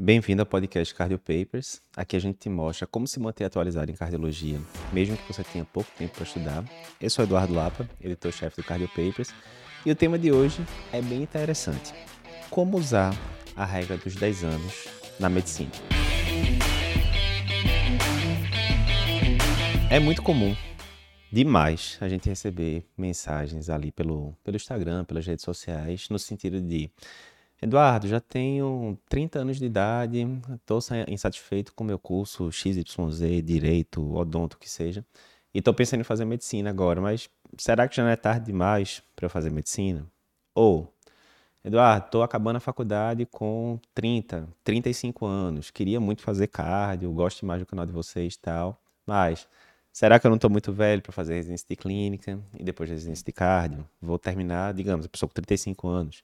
Bem-vindo 0.00 0.40
ao 0.40 0.46
podcast 0.46 0.94
Cardio 0.94 1.18
Papers. 1.18 1.82
Aqui 1.96 2.14
a 2.14 2.20
gente 2.20 2.38
te 2.38 2.48
mostra 2.48 2.86
como 2.86 3.04
se 3.08 3.18
manter 3.18 3.42
atualizado 3.42 3.90
em 3.90 3.96
cardiologia, 3.96 4.60
mesmo 4.92 5.16
que 5.16 5.26
você 5.26 5.42
tenha 5.42 5.64
pouco 5.64 5.90
tempo 5.98 6.14
para 6.14 6.22
estudar. 6.22 6.64
Eu 7.00 7.10
sou 7.10 7.24
Eduardo 7.24 7.52
Lapa, 7.52 7.90
editor-chefe 8.00 8.54
do 8.58 8.62
Cardio 8.62 8.86
Papers, 8.90 9.34
e 9.84 9.90
o 9.90 9.96
tema 9.96 10.16
de 10.16 10.30
hoje 10.30 10.64
é 10.92 11.02
bem 11.02 11.20
interessante: 11.20 11.92
como 12.48 12.78
usar 12.78 13.12
a 13.56 13.64
regra 13.64 13.96
dos 13.96 14.14
10 14.14 14.44
anos 14.44 14.86
na 15.18 15.28
medicina. 15.28 15.72
É 19.90 19.98
muito 19.98 20.22
comum, 20.22 20.54
demais, 21.32 21.98
a 22.00 22.08
gente 22.08 22.28
receber 22.28 22.86
mensagens 22.96 23.68
ali 23.68 23.90
pelo, 23.90 24.32
pelo 24.44 24.56
Instagram, 24.56 25.04
pelas 25.04 25.26
redes 25.26 25.44
sociais, 25.44 26.08
no 26.08 26.20
sentido 26.20 26.60
de 26.60 26.88
Eduardo, 27.60 28.06
já 28.06 28.20
tenho 28.20 28.96
30 29.08 29.40
anos 29.40 29.58
de 29.58 29.66
idade, 29.66 30.24
estou 30.54 30.78
insatisfeito 31.08 31.74
com 31.74 31.82
o 31.82 31.86
meu 31.86 31.98
curso 31.98 32.52
XYZ, 32.52 33.42
Direito, 33.44 34.14
Odonto, 34.14 34.56
o 34.56 34.60
que 34.60 34.70
seja, 34.70 35.04
e 35.52 35.58
estou 35.58 35.74
pensando 35.74 36.00
em 36.00 36.04
fazer 36.04 36.24
medicina 36.24 36.70
agora, 36.70 37.00
mas 37.00 37.28
será 37.56 37.88
que 37.88 37.96
já 37.96 38.04
não 38.04 38.10
é 38.10 38.16
tarde 38.16 38.46
demais 38.46 39.02
para 39.16 39.26
eu 39.26 39.30
fazer 39.30 39.50
medicina? 39.50 40.06
Ou, 40.54 40.92
Eduardo, 41.64 42.06
estou 42.06 42.22
acabando 42.22 42.56
a 42.56 42.60
faculdade 42.60 43.26
com 43.26 43.80
30, 43.92 44.48
35 44.62 45.26
anos, 45.26 45.70
queria 45.72 45.98
muito 45.98 46.22
fazer 46.22 46.46
cardio, 46.46 47.10
gosto 47.10 47.44
mais 47.44 47.60
do 47.60 47.66
canal 47.66 47.84
de 47.84 47.92
vocês 47.92 48.34
e 48.34 48.38
tal, 48.38 48.80
mas 49.04 49.48
será 49.92 50.20
que 50.20 50.26
eu 50.26 50.30
não 50.30 50.36
estou 50.36 50.48
muito 50.48 50.72
velho 50.72 51.02
para 51.02 51.10
fazer 51.10 51.34
residência 51.34 51.66
de 51.68 51.74
clínica 51.74 52.38
e 52.56 52.62
depois 52.62 52.88
residência 52.88 53.24
de 53.24 53.32
cardio? 53.32 53.84
Vou 54.00 54.16
terminar, 54.16 54.72
digamos, 54.74 55.06
a 55.06 55.08
pessoa 55.08 55.28
com 55.28 55.34
35 55.34 55.88
anos 55.88 56.22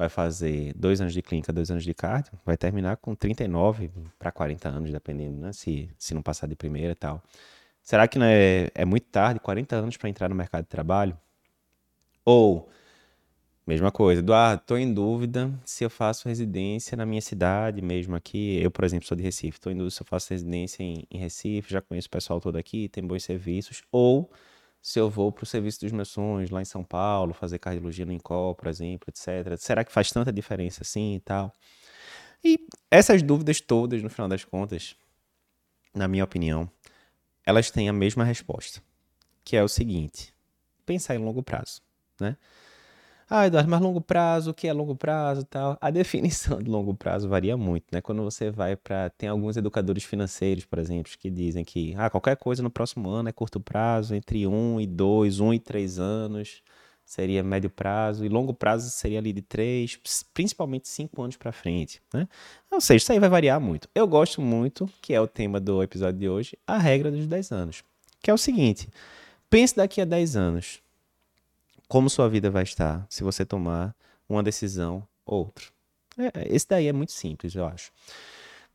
vai 0.00 0.08
fazer 0.08 0.72
dois 0.74 0.98
anos 0.98 1.12
de 1.12 1.20
clínica, 1.20 1.52
dois 1.52 1.70
anos 1.70 1.84
de 1.84 1.92
cardio, 1.92 2.32
vai 2.42 2.56
terminar 2.56 2.96
com 2.96 3.14
39 3.14 3.90
para 4.18 4.32
40 4.32 4.66
anos, 4.66 4.90
dependendo, 4.90 5.38
né? 5.38 5.52
Se, 5.52 5.90
se 5.98 6.14
não 6.14 6.22
passar 6.22 6.46
de 6.46 6.56
primeira 6.56 6.92
e 6.92 6.94
tal. 6.94 7.22
Será 7.82 8.08
que 8.08 8.18
não 8.18 8.24
é, 8.24 8.70
é 8.74 8.86
muito 8.86 9.04
tarde, 9.08 9.38
40 9.40 9.76
anos 9.76 9.98
para 9.98 10.08
entrar 10.08 10.30
no 10.30 10.34
mercado 10.34 10.62
de 10.62 10.70
trabalho? 10.70 11.14
Ou, 12.24 12.70
mesma 13.66 13.92
coisa, 13.92 14.22
Eduardo, 14.22 14.62
estou 14.62 14.78
em 14.78 14.90
dúvida 14.90 15.52
se 15.66 15.84
eu 15.84 15.90
faço 15.90 16.28
residência 16.28 16.96
na 16.96 17.04
minha 17.04 17.20
cidade, 17.20 17.82
mesmo 17.82 18.16
aqui. 18.16 18.58
Eu, 18.62 18.70
por 18.70 18.86
exemplo, 18.86 19.06
sou 19.06 19.14
de 19.14 19.22
Recife, 19.22 19.58
estou 19.58 19.70
em 19.70 19.76
dúvida 19.76 19.90
se 19.90 20.00
eu 20.00 20.06
faço 20.06 20.30
residência 20.30 20.82
em, 20.82 21.04
em 21.10 21.18
Recife, 21.18 21.70
já 21.70 21.82
conheço 21.82 22.08
o 22.08 22.10
pessoal 22.10 22.40
todo 22.40 22.56
aqui, 22.56 22.88
tem 22.88 23.06
bons 23.06 23.22
serviços. 23.22 23.82
Ou 23.92 24.30
se 24.82 24.98
eu 24.98 25.10
vou 25.10 25.30
para 25.30 25.44
o 25.44 25.46
serviço 25.46 25.80
dos 25.80 25.92
meus 25.92 26.08
sonhos 26.08 26.50
lá 26.50 26.62
em 26.62 26.64
São 26.64 26.82
Paulo, 26.82 27.34
fazer 27.34 27.58
cardiologia 27.58 28.06
no 28.06 28.12
INCOL, 28.12 28.54
por 28.54 28.68
exemplo, 28.68 29.08
etc. 29.08 29.56
Será 29.58 29.84
que 29.84 29.92
faz 29.92 30.10
tanta 30.10 30.32
diferença 30.32 30.82
assim 30.82 31.16
e 31.16 31.20
tal? 31.20 31.52
E 32.42 32.58
essas 32.90 33.22
dúvidas 33.22 33.60
todas, 33.60 34.02
no 34.02 34.08
final 34.08 34.28
das 34.28 34.44
contas, 34.44 34.96
na 35.94 36.08
minha 36.08 36.24
opinião, 36.24 36.70
elas 37.44 37.70
têm 37.70 37.88
a 37.88 37.92
mesma 37.92 38.24
resposta, 38.24 38.82
que 39.44 39.56
é 39.56 39.62
o 39.62 39.68
seguinte: 39.68 40.34
pensar 40.86 41.14
em 41.14 41.18
longo 41.18 41.42
prazo, 41.42 41.82
né? 42.20 42.36
Ah, 43.32 43.46
Eduardo, 43.46 43.70
mas 43.70 43.80
longo 43.80 44.00
prazo, 44.00 44.50
o 44.50 44.54
que 44.54 44.66
é 44.66 44.72
longo 44.72 44.96
prazo 44.96 45.44
tal? 45.44 45.78
A 45.80 45.88
definição 45.92 46.60
de 46.60 46.68
longo 46.68 46.92
prazo 46.94 47.28
varia 47.28 47.56
muito, 47.56 47.84
né? 47.92 48.00
Quando 48.00 48.24
você 48.24 48.50
vai 48.50 48.74
para. 48.74 49.08
Tem 49.10 49.28
alguns 49.28 49.56
educadores 49.56 50.02
financeiros, 50.02 50.64
por 50.64 50.80
exemplo, 50.80 51.12
que 51.16 51.30
dizem 51.30 51.64
que 51.64 51.94
ah, 51.96 52.10
qualquer 52.10 52.36
coisa 52.36 52.60
no 52.60 52.70
próximo 52.70 53.08
ano 53.08 53.28
é 53.28 53.32
curto 53.32 53.60
prazo, 53.60 54.16
entre 54.16 54.48
um 54.48 54.80
e 54.80 54.86
dois, 54.86 55.38
um 55.38 55.54
e 55.54 55.60
três 55.60 56.00
anos 56.00 56.60
seria 57.04 57.42
médio 57.42 57.70
prazo, 57.70 58.24
e 58.24 58.28
longo 58.28 58.54
prazo 58.54 58.88
seria 58.90 59.18
ali 59.18 59.32
de 59.32 59.42
três, 59.42 59.98
principalmente 60.32 60.88
cinco 60.88 61.20
anos 61.22 61.36
para 61.36 61.50
frente, 61.50 62.00
né? 62.14 62.28
Ou 62.70 62.80
seja, 62.80 62.98
isso 62.98 63.12
aí 63.12 63.18
vai 63.18 63.28
variar 63.28 63.60
muito. 63.60 63.88
Eu 63.94 64.06
gosto 64.06 64.40
muito, 64.40 64.88
que 65.02 65.12
é 65.12 65.20
o 65.20 65.26
tema 65.26 65.58
do 65.58 65.82
episódio 65.82 66.20
de 66.20 66.28
hoje, 66.28 66.56
a 66.66 66.78
regra 66.78 67.10
dos 67.10 67.26
10 67.26 67.50
anos, 67.52 67.84
que 68.22 68.30
é 68.30 68.34
o 68.34 68.38
seguinte: 68.38 68.88
pense 69.48 69.76
daqui 69.76 70.00
a 70.00 70.04
10 70.04 70.36
anos 70.36 70.80
como 71.90 72.08
sua 72.08 72.28
vida 72.28 72.48
vai 72.52 72.62
estar 72.62 73.04
se 73.10 73.24
você 73.24 73.44
tomar 73.44 73.96
uma 74.28 74.44
decisão 74.44 75.02
ou 75.26 75.46
outra. 75.46 75.64
É, 76.16 76.54
esse 76.54 76.68
daí 76.68 76.86
é 76.86 76.92
muito 76.92 77.10
simples, 77.10 77.52
eu 77.52 77.66
acho. 77.66 77.90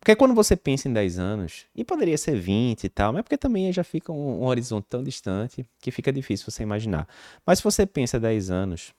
Porque 0.01 0.13
quando 0.17 0.35
você 0.35 0.53
pensa 0.57 0.89
em 0.89 0.93
10 0.93 1.17
anos, 1.17 1.65
e 1.73 1.85
poderia 1.85 2.17
ser 2.17 2.37
20 2.37 2.83
e 2.83 2.89
tal, 2.89 3.13
mas 3.13 3.21
porque 3.21 3.37
também 3.37 3.71
já 3.71 3.85
fica 3.85 4.11
um, 4.11 4.41
um 4.41 4.45
horizonte 4.45 4.87
tão 4.89 5.01
distante 5.01 5.65
que 5.79 5.91
fica 5.91 6.11
difícil 6.11 6.51
você 6.51 6.61
imaginar. 6.61 7.07
Mas 7.45 7.59
se 7.59 7.63
você 7.63 7.85
pensa 7.85 8.19
10 8.19 8.51
anos, 8.51 8.93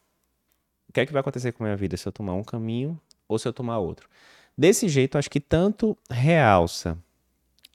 o 0.88 0.94
que 0.94 1.00
é 1.00 1.04
que 1.04 1.12
vai 1.12 1.20
acontecer 1.20 1.52
com 1.52 1.62
a 1.62 1.66
minha 1.66 1.76
vida 1.76 1.94
se 1.94 2.08
eu 2.08 2.12
tomar 2.12 2.32
um 2.32 2.42
caminho 2.42 2.98
ou 3.28 3.38
se 3.38 3.46
eu 3.46 3.52
tomar 3.52 3.78
outro? 3.80 4.08
Desse 4.56 4.88
jeito, 4.88 5.18
acho 5.18 5.28
que 5.28 5.40
tanto 5.40 5.94
realça 6.08 6.96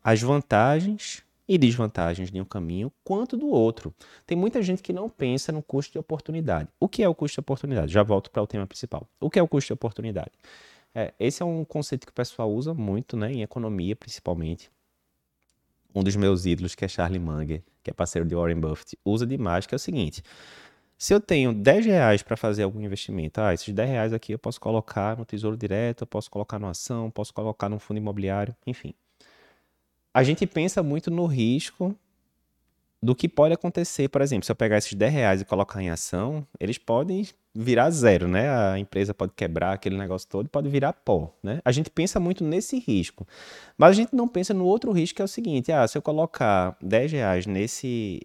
as 0.03 0.19
vantagens 0.19 1.23
e 1.51 1.57
desvantagens 1.57 2.31
de 2.31 2.39
um 2.39 2.45
caminho 2.45 2.89
quanto 3.03 3.35
do 3.35 3.49
outro. 3.49 3.93
Tem 4.25 4.37
muita 4.37 4.61
gente 4.61 4.81
que 4.81 4.93
não 4.93 5.09
pensa 5.09 5.51
no 5.51 5.61
custo 5.61 5.91
de 5.91 5.99
oportunidade. 5.99 6.69
O 6.79 6.87
que 6.87 7.03
é 7.03 7.09
o 7.09 7.13
custo 7.13 7.35
de 7.35 7.39
oportunidade? 7.41 7.91
Já 7.91 8.03
volto 8.03 8.31
para 8.31 8.41
o 8.41 8.47
tema 8.47 8.65
principal. 8.65 9.05
O 9.19 9.29
que 9.29 9.37
é 9.37 9.43
o 9.43 9.47
custo 9.49 9.67
de 9.67 9.73
oportunidade? 9.73 10.31
É, 10.95 11.13
esse 11.19 11.43
é 11.43 11.45
um 11.45 11.65
conceito 11.65 12.05
que 12.05 12.11
o 12.11 12.15
pessoal 12.15 12.49
usa 12.49 12.73
muito, 12.73 13.17
né, 13.17 13.33
em 13.33 13.41
economia 13.41 13.97
principalmente. 13.97 14.71
Um 15.93 16.01
dos 16.01 16.15
meus 16.15 16.45
ídolos, 16.45 16.73
que 16.73 16.85
é 16.85 16.87
Charlie 16.87 17.19
Munger, 17.19 17.61
que 17.83 17.89
é 17.89 17.93
parceiro 17.93 18.25
de 18.25 18.33
Warren 18.33 18.61
Buffett, 18.61 18.97
usa 19.03 19.27
demais, 19.27 19.65
que 19.65 19.75
é 19.75 19.77
o 19.77 19.79
seguinte. 19.79 20.23
Se 20.97 21.13
eu 21.13 21.19
tenho 21.19 21.53
10 21.53 21.85
reais 21.85 22.23
para 22.23 22.37
fazer 22.37 22.63
algum 22.63 22.79
investimento, 22.79 23.41
ah, 23.41 23.53
esses 23.53 23.73
10 23.73 23.89
reais 23.89 24.13
aqui 24.13 24.31
eu 24.31 24.39
posso 24.39 24.61
colocar 24.61 25.17
no 25.17 25.25
Tesouro 25.25 25.57
Direto, 25.57 26.03
eu 26.03 26.07
posso 26.07 26.31
colocar 26.31 26.57
numa 26.57 26.71
ação, 26.71 27.11
posso 27.11 27.33
colocar 27.33 27.67
num 27.67 27.77
fundo 27.77 27.97
imobiliário, 27.97 28.55
enfim 28.65 28.95
a 30.13 30.23
gente 30.23 30.45
pensa 30.45 30.83
muito 30.83 31.09
no 31.09 31.25
risco 31.25 31.95
do 33.01 33.15
que 33.15 33.27
pode 33.27 33.53
acontecer. 33.53 34.09
Por 34.09 34.21
exemplo, 34.21 34.45
se 34.45 34.51
eu 34.51 34.55
pegar 34.55 34.77
esses 34.77 34.93
10 34.93 35.13
reais 35.13 35.41
e 35.41 35.45
colocar 35.45 35.81
em 35.81 35.89
ação, 35.89 36.45
eles 36.59 36.77
podem 36.77 37.27
virar 37.53 37.89
zero, 37.89 38.27
né? 38.27 38.49
A 38.49 38.77
empresa 38.77 39.13
pode 39.13 39.33
quebrar 39.35 39.73
aquele 39.73 39.97
negócio 39.97 40.27
todo, 40.27 40.47
pode 40.47 40.69
virar 40.69 40.93
pó, 40.93 41.33
né? 41.41 41.61
A 41.65 41.71
gente 41.71 41.89
pensa 41.89 42.19
muito 42.19 42.43
nesse 42.43 42.79
risco, 42.79 43.27
mas 43.77 43.91
a 43.91 43.93
gente 43.93 44.15
não 44.15 44.27
pensa 44.27 44.53
no 44.53 44.65
outro 44.65 44.91
risco 44.91 45.15
que 45.15 45.21
é 45.21 45.25
o 45.25 45.27
seguinte: 45.27 45.71
ah, 45.71 45.87
se 45.87 45.97
eu 45.97 46.01
colocar 46.01 46.77
10 46.81 47.11
reais 47.11 47.45
nesse 47.45 48.21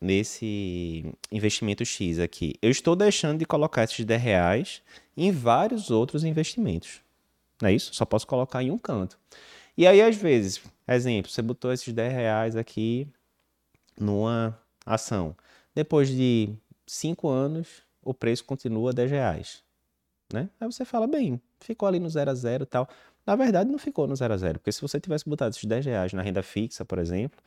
nesse 0.00 1.04
investimento 1.32 1.84
X 1.84 2.20
aqui, 2.20 2.54
eu 2.62 2.70
estou 2.70 2.94
deixando 2.94 3.38
de 3.38 3.44
colocar 3.44 3.82
esses 3.82 4.04
10 4.04 4.22
reais 4.22 4.82
em 5.16 5.32
vários 5.32 5.90
outros 5.90 6.22
investimentos. 6.22 7.00
Não 7.60 7.68
é 7.68 7.72
isso? 7.72 7.92
Só 7.92 8.04
posso 8.04 8.24
colocar 8.26 8.62
em 8.62 8.70
um 8.70 8.78
canto. 8.78 9.18
E 9.76 9.86
aí, 9.86 10.00
às 10.00 10.14
vezes, 10.14 10.60
exemplo, 10.96 11.30
você 11.30 11.42
botou 11.42 11.72
esses 11.72 11.92
10 11.92 12.12
reais 12.12 12.56
aqui 12.56 13.08
numa 13.98 14.58
ação. 14.86 15.36
Depois 15.74 16.08
de 16.08 16.54
5 16.86 17.28
anos, 17.28 17.82
o 18.02 18.14
preço 18.14 18.44
continua 18.44 18.92
10 18.92 19.10
reais. 19.10 19.62
Né? 20.32 20.48
Aí 20.60 20.66
você 20.70 20.84
fala, 20.84 21.06
bem, 21.06 21.40
ficou 21.60 21.88
ali 21.88 21.98
no 21.98 22.08
0 22.08 22.30
a 22.30 22.34
0 22.34 22.64
e 22.64 22.66
tal. 22.66 22.88
Na 23.26 23.36
verdade, 23.36 23.70
não 23.70 23.78
ficou 23.78 24.06
no 24.06 24.16
0 24.16 24.34
a 24.34 24.36
0 24.36 24.58
porque 24.58 24.72
se 24.72 24.80
você 24.80 24.98
tivesse 25.00 25.28
botado 25.28 25.54
esses 25.54 25.64
10 25.64 25.86
reais 25.86 26.12
na 26.12 26.22
renda 26.22 26.42
fixa, 26.42 26.84
por 26.84 26.98
exemplo, 26.98 27.38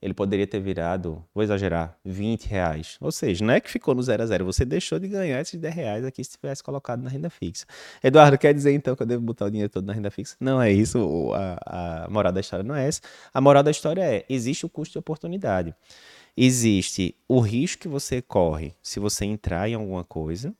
ele 0.00 0.12
poderia 0.12 0.46
ter 0.46 0.60
virado, 0.60 1.24
vou 1.34 1.42
exagerar, 1.42 1.98
20 2.04 2.46
reais. 2.46 2.96
Ou 3.00 3.10
seja, 3.10 3.44
não 3.44 3.54
é 3.54 3.60
que 3.60 3.70
ficou 3.70 3.94
no 3.94 4.02
zero 4.02 4.22
a 4.22 4.26
zero, 4.26 4.44
você 4.44 4.64
deixou 4.64 4.98
de 4.98 5.08
ganhar 5.08 5.40
esses 5.40 5.58
10 5.58 5.74
reais 5.74 6.04
aqui 6.04 6.22
se 6.22 6.32
tivesse 6.32 6.62
colocado 6.62 7.02
na 7.02 7.08
renda 7.08 7.30
fixa. 7.30 7.64
Eduardo, 8.02 8.36
quer 8.36 8.52
dizer 8.52 8.72
então 8.72 8.94
que 8.94 9.02
eu 9.02 9.06
devo 9.06 9.22
botar 9.22 9.46
o 9.46 9.50
dinheiro 9.50 9.72
todo 9.72 9.86
na 9.86 9.92
renda 9.92 10.10
fixa? 10.10 10.36
Não 10.38 10.60
é 10.60 10.70
isso, 10.70 11.32
a, 11.32 12.04
a 12.04 12.10
moral 12.10 12.32
da 12.32 12.40
história 12.40 12.62
não 12.62 12.74
é 12.74 12.86
essa. 12.86 13.00
A 13.32 13.40
moral 13.40 13.62
da 13.62 13.70
história 13.70 14.02
é, 14.02 14.24
existe 14.28 14.66
o 14.66 14.68
custo 14.68 14.92
de 14.92 14.98
oportunidade. 14.98 15.74
Existe 16.36 17.14
o 17.28 17.40
risco 17.40 17.82
que 17.82 17.88
você 17.88 18.20
corre 18.20 18.74
se 18.82 18.98
você 18.98 19.24
entrar 19.24 19.68
em 19.68 19.74
alguma 19.74 20.04
coisa, 20.04 20.54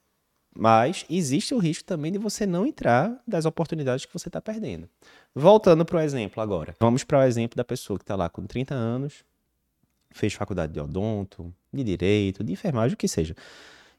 mas 0.57 1.05
existe 1.11 1.55
o 1.55 1.59
risco 1.59 1.85
também 1.85 2.13
de 2.13 2.19
você 2.19 2.47
não 2.47 2.67
entrar 2.67 3.21
das 3.27 3.45
oportunidades 3.45 4.07
que 4.07 4.13
você 4.13 4.29
está 4.29 4.41
perdendo. 4.41 4.89
Voltando 5.35 5.85
para 5.85 5.99
o 5.99 6.01
exemplo 6.01 6.43
agora. 6.43 6.75
Vamos 6.81 7.03
para 7.03 7.19
o 7.19 7.23
exemplo 7.23 7.57
da 7.57 7.65
pessoa 7.65 7.99
que 7.99 8.05
está 8.05 8.15
lá 8.15 8.29
com 8.29 8.47
30 8.47 8.75
anos, 8.75 9.25
fez 10.11 10.33
faculdade 10.33 10.73
de 10.73 10.81
odonto, 10.81 11.53
de 11.73 11.83
direito, 11.83 12.45
de 12.45 12.53
enfermagem, 12.53 12.95
o 12.95 12.97
que 12.97 13.09
seja. 13.09 13.35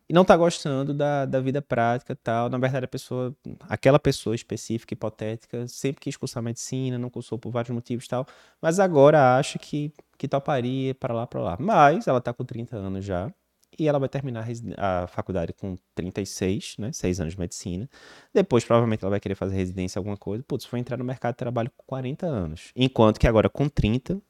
E 0.07 0.13
não 0.13 0.21
está 0.21 0.38
gostando 0.38 0.94
da, 0.94 1.25
da 1.25 1.41
vida 1.41 1.62
prática 1.62 2.15
tal. 2.15 2.47
Na 2.47 2.59
verdade, 2.59 2.85
a 2.85 2.88
pessoa, 2.88 3.35
aquela 3.68 4.00
pessoa 4.00 4.35
específica, 4.35 4.94
hipotética, 4.94 5.68
sempre 5.68 6.00
quis 6.00 6.15
cursar 6.15 6.44
medicina, 6.44 6.97
não 6.97 7.09
cursou 7.09 7.39
por 7.39 7.51
vários 7.51 7.74
motivos 7.74 8.07
tal, 8.07 8.25
mas 8.62 8.79
agora 8.79 9.38
acha 9.38 9.57
que, 9.57 9.91
que 10.18 10.27
toparia 10.27 10.94
para 10.94 11.13
lá, 11.13 11.25
para 11.25 11.41
lá. 11.41 11.57
Mas 11.59 12.07
ela 12.07 12.19
está 12.19 12.31
com 12.31 12.45
30 12.45 12.77
anos 12.77 13.03
já, 13.03 13.33
e 13.77 13.88
ela 13.88 14.00
vai 14.00 14.10
terminar 14.10 14.48
a 14.77 15.07
faculdade 15.07 15.54
com 15.54 15.77
36, 15.94 16.75
né, 16.77 16.92
6 16.92 17.19
anos 17.19 17.33
de 17.33 17.39
medicina. 17.39 17.89
Depois, 18.33 18.63
provavelmente, 18.63 19.04
ela 19.04 19.12
vai 19.12 19.19
querer 19.19 19.36
fazer 19.36 19.56
residência, 19.56 20.00
alguma 20.00 20.18
coisa. 20.18 20.44
Putz, 20.48 20.66
foi 20.66 20.80
entrar 20.80 20.98
no 20.98 21.04
mercado 21.04 21.33
de 21.33 21.38
trabalho 21.38 21.72
com 21.75 21.83
40 21.86 22.25
anos. 22.25 22.72
Enquanto 22.75 23.19
que 23.19 23.27
agora, 23.27 23.50
com 23.50 23.68
30, 23.68 24.22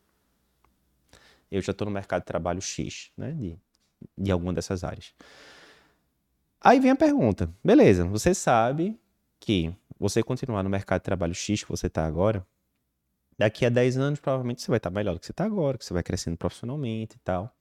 eu 1.51 1.61
já 1.61 1.71
estou 1.71 1.85
no 1.85 1.91
mercado 1.91 2.21
de 2.21 2.25
trabalho 2.25 2.61
X, 2.61 3.11
né, 3.17 3.31
de, 3.31 3.57
de 4.17 4.31
alguma 4.31 4.53
dessas 4.53 4.83
áreas. 4.83 5.13
Aí 6.61 6.79
vem 6.79 6.91
a 6.91 6.95
pergunta, 6.95 7.49
beleza, 7.63 8.05
você 8.05 8.33
sabe 8.33 8.99
que 9.39 9.71
você 9.99 10.23
continuar 10.23 10.63
no 10.63 10.69
mercado 10.69 11.01
de 11.01 11.05
trabalho 11.05 11.33
X 11.35 11.63
que 11.63 11.69
você 11.69 11.87
está 11.87 12.05
agora, 12.05 12.45
daqui 13.37 13.65
a 13.65 13.69
10 13.69 13.97
anos 13.97 14.19
provavelmente 14.19 14.61
você 14.61 14.69
vai 14.69 14.77
estar 14.77 14.89
tá 14.89 14.93
melhor 14.95 15.13
do 15.13 15.19
que 15.19 15.25
você 15.25 15.31
está 15.31 15.45
agora, 15.45 15.77
que 15.77 15.85
você 15.85 15.93
vai 15.93 16.01
crescendo 16.01 16.37
profissionalmente 16.37 17.17
e 17.17 17.19
tal. 17.19 17.55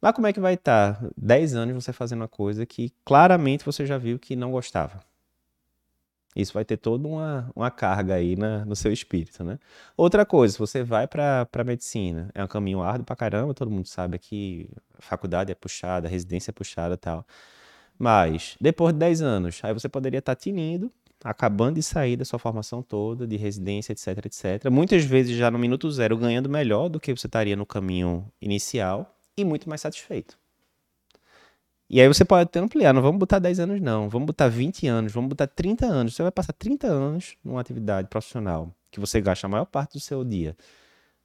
Mas 0.00 0.12
como 0.12 0.26
é 0.26 0.32
que 0.32 0.40
vai 0.40 0.54
estar 0.54 1.00
tá 1.00 1.08
10 1.16 1.54
anos 1.54 1.84
você 1.84 1.92
fazendo 1.92 2.20
uma 2.20 2.28
coisa 2.28 2.66
que 2.66 2.92
claramente 3.04 3.64
você 3.64 3.86
já 3.86 3.98
viu 3.98 4.18
que 4.18 4.36
não 4.36 4.52
gostava? 4.52 5.00
Isso 6.36 6.52
vai 6.52 6.66
ter 6.66 6.76
toda 6.76 7.08
uma, 7.08 7.50
uma 7.56 7.70
carga 7.70 8.14
aí 8.14 8.36
na, 8.36 8.62
no 8.66 8.76
seu 8.76 8.92
espírito, 8.92 9.42
né? 9.42 9.58
Outra 9.96 10.26
coisa, 10.26 10.52
se 10.52 10.58
você 10.58 10.82
vai 10.84 11.08
para 11.08 11.48
a 11.50 11.64
medicina, 11.64 12.30
é 12.34 12.44
um 12.44 12.46
caminho 12.46 12.82
árduo 12.82 13.06
pra 13.06 13.16
caramba, 13.16 13.54
todo 13.54 13.70
mundo 13.70 13.86
sabe 13.88 14.18
que 14.18 14.68
faculdade 14.98 15.50
é 15.50 15.54
puxada, 15.54 16.06
residência 16.06 16.50
é 16.50 16.52
puxada 16.52 16.92
e 16.94 16.98
tal. 16.98 17.26
Mas, 17.98 18.54
depois 18.60 18.92
de 18.92 18.98
10 18.98 19.22
anos, 19.22 19.60
aí 19.62 19.72
você 19.72 19.88
poderia 19.88 20.18
estar 20.18 20.34
tá 20.34 20.40
tinindo, 20.40 20.92
acabando 21.24 21.76
de 21.76 21.82
sair 21.82 22.18
da 22.18 22.24
sua 22.26 22.38
formação 22.38 22.82
toda, 22.82 23.26
de 23.26 23.36
residência, 23.38 23.92
etc, 23.92 24.26
etc. 24.26 24.70
Muitas 24.70 25.04
vezes 25.04 25.34
já 25.34 25.50
no 25.50 25.58
minuto 25.58 25.90
zero 25.90 26.18
ganhando 26.18 26.50
melhor 26.50 26.90
do 26.90 27.00
que 27.00 27.16
você 27.16 27.26
estaria 27.26 27.56
no 27.56 27.64
caminho 27.64 28.30
inicial 28.42 29.15
e 29.36 29.44
muito 29.44 29.68
mais 29.68 29.80
satisfeito. 29.80 30.38
E 31.88 32.00
aí 32.00 32.08
você 32.08 32.24
pode 32.24 32.42
até 32.42 32.58
ampliar, 32.58 32.92
não 32.92 33.00
vamos 33.00 33.18
botar 33.18 33.38
10 33.38 33.60
anos 33.60 33.80
não, 33.80 34.08
vamos 34.08 34.26
botar 34.26 34.48
20 34.48 34.88
anos, 34.88 35.12
vamos 35.12 35.28
botar 35.28 35.46
30 35.46 35.86
anos. 35.86 36.14
Você 36.14 36.22
vai 36.22 36.32
passar 36.32 36.52
30 36.52 36.88
anos 36.88 37.36
numa 37.44 37.60
atividade 37.60 38.08
profissional 38.08 38.74
que 38.90 38.98
você 38.98 39.20
gasta 39.20 39.46
a 39.46 39.50
maior 39.50 39.66
parte 39.66 39.92
do 39.92 40.00
seu 40.00 40.24
dia 40.24 40.56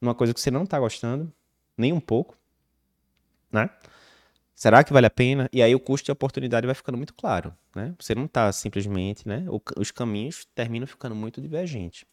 numa 0.02 0.16
coisa 0.16 0.34
que 0.34 0.42
você 0.42 0.50
não 0.50 0.64
está 0.64 0.80
gostando, 0.80 1.32
nem 1.78 1.94
um 1.94 2.00
pouco, 2.00 2.36
né? 3.52 3.70
Será 4.56 4.84
que 4.84 4.92
vale 4.92 5.06
a 5.06 5.10
pena? 5.10 5.50
E 5.54 5.62
aí 5.62 5.74
o 5.74 5.80
custo 5.80 6.06
de 6.06 6.12
oportunidade 6.12 6.66
vai 6.66 6.76
ficando 6.76 6.98
muito 6.98 7.14
claro, 7.14 7.56
né? 7.76 7.94
Você 8.00 8.14
não 8.14 8.26
está 8.26 8.52
simplesmente, 8.52 9.28
né? 9.28 9.46
os 9.78 9.92
caminhos 9.92 10.46
terminam 10.54 10.86
ficando 10.86 11.16
muito 11.16 11.42
divergentes. 11.42 12.06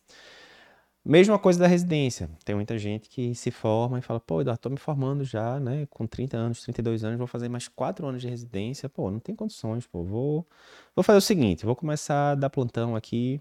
Mesma 1.08 1.38
coisa 1.38 1.58
da 1.58 1.66
residência. 1.66 2.28
Tem 2.44 2.54
muita 2.54 2.76
gente 2.76 3.08
que 3.08 3.34
se 3.34 3.50
forma 3.50 3.98
e 3.98 4.02
fala, 4.02 4.20
pô, 4.20 4.42
Eduardo, 4.42 4.60
tô 4.60 4.68
me 4.68 4.76
formando 4.76 5.24
já, 5.24 5.58
né? 5.58 5.86
Com 5.88 6.06
30 6.06 6.36
anos, 6.36 6.60
32 6.60 7.02
anos, 7.02 7.16
vou 7.16 7.26
fazer 7.26 7.48
mais 7.48 7.66
4 7.66 8.06
anos 8.06 8.20
de 8.20 8.28
residência. 8.28 8.90
Pô, 8.90 9.10
não 9.10 9.18
tem 9.18 9.34
condições, 9.34 9.86
pô. 9.86 10.04
Vou, 10.04 10.46
vou 10.94 11.02
fazer 11.02 11.16
o 11.16 11.22
seguinte, 11.22 11.64
vou 11.64 11.74
começar 11.74 12.32
a 12.32 12.34
dar 12.34 12.50
plantão 12.50 12.94
aqui, 12.94 13.40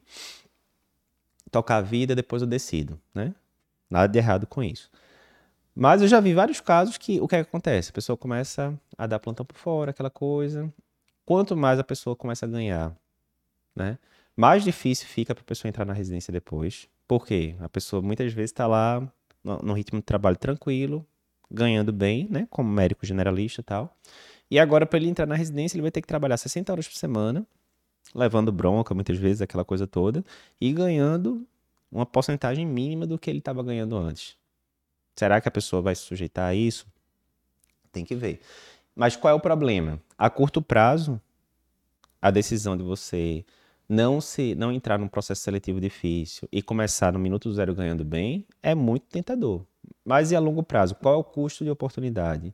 tocar 1.52 1.76
a 1.76 1.82
vida, 1.82 2.16
depois 2.16 2.42
eu 2.42 2.48
decido, 2.48 2.98
né? 3.14 3.36
Nada 3.90 4.08
de 4.08 4.18
errado 4.18 4.48
com 4.48 4.64
isso. 4.64 4.90
Mas 5.76 6.02
eu 6.02 6.08
já 6.08 6.22
vi 6.22 6.34
vários 6.34 6.62
casos 6.62 6.98
que 6.98 7.20
o 7.20 7.28
que, 7.28 7.36
é 7.36 7.44
que 7.44 7.50
acontece? 7.50 7.90
A 7.90 7.94
pessoa 7.94 8.16
começa 8.16 8.80
a 8.98 9.06
dar 9.06 9.20
plantão 9.20 9.46
por 9.46 9.58
fora, 9.58 9.92
aquela 9.92 10.10
coisa. 10.10 10.74
Quanto 11.26 11.54
mais 11.58 11.80
a 11.80 11.84
pessoa 11.84 12.16
começa 12.16 12.46
a 12.46 12.50
ganhar, 12.50 12.96
né? 13.76 14.00
Mais 14.38 14.64
difícil 14.64 15.06
fica 15.06 15.36
para 15.36 15.42
a 15.42 15.46
pessoa 15.46 15.68
entrar 15.68 15.84
na 15.84 15.92
residência 15.92 16.32
depois 16.32 16.88
por 17.08 17.26
quê? 17.26 17.56
A 17.60 17.70
pessoa 17.70 18.02
muitas 18.02 18.34
vezes 18.34 18.52
está 18.52 18.68
lá 18.68 19.02
no, 19.44 19.58
no, 19.60 19.74
ritmo 19.74 20.00
de 20.00 20.06
trabalho 20.06 20.36
tranquilo, 20.36 21.06
ganhando 21.50 21.94
bem, 21.94 22.28
né? 22.30 22.48
Como 22.50 22.70
médico 22.70 23.06
generalista 23.06 23.62
e 23.62 23.64
tal. 23.64 23.98
E 24.52 24.60
agora, 24.60 24.86
para 24.86 25.00
ele 25.00 25.10
entrar 25.10 25.26
na 25.26 25.36
residência, 25.36 25.78
ele 25.78 25.82
vai 25.82 25.92
ter 25.92 26.02
que 26.02 26.08
trabalhar 26.08 26.38
60 26.38 26.72
horas 26.72 26.88
por 26.88 26.96
semana, 26.96 27.46
levando 28.14 28.52
bronca 28.52 28.94
muitas 28.94 29.18
vezes, 29.18 29.42
aquela 29.42 29.64
coisa 29.66 29.88
toda, 29.88 30.24
e 30.60 30.72
ganhando 30.72 31.46
uma 31.92 32.06
porcentagem 32.06 32.66
mínima 32.66 33.06
do 33.06 33.18
que 33.18 33.30
ele 33.30 33.40
estava 33.40 33.64
ganhando 33.64 33.96
antes. 33.96 34.38
Será 35.16 35.42
que 35.42 35.48
a 35.48 35.52
pessoa 35.52 35.82
vai 35.82 35.96
se 35.96 36.04
sujeitar 36.04 36.50
a 36.50 36.56
isso? 36.56 36.86
Tem 37.92 38.06
que 38.06 38.16
ver. 38.16 38.42
Mas 38.96 39.16
qual 39.16 39.32
é 39.32 39.36
o 39.36 39.40
problema? 39.40 40.02
A 40.18 40.30
curto 40.30 40.62
prazo, 40.62 41.20
a 42.22 42.32
decisão 42.32 42.76
de 42.76 42.84
você 42.84 43.46
não 43.88 44.20
se 44.20 44.54
não 44.56 44.72
entrar 44.72 44.98
num 44.98 45.08
processo 45.08 45.42
seletivo 45.42 45.80
difícil 45.80 46.48
e 46.52 46.62
começar 46.62 47.14
no 47.14 47.20
minuto 47.20 47.52
zero 47.54 47.74
ganhando 47.74 48.04
bem 48.04 48.46
é 48.62 48.76
muito 48.76 49.06
tentador. 49.08 49.66
Mas 50.04 50.32
e 50.32 50.36
a 50.36 50.40
longo 50.40 50.64
prazo? 50.64 50.96
Qual 50.96 51.16
é 51.16 51.18
o 51.18 51.24
custo 51.24 51.64
de 51.64 51.70
oportunidade 51.70 52.54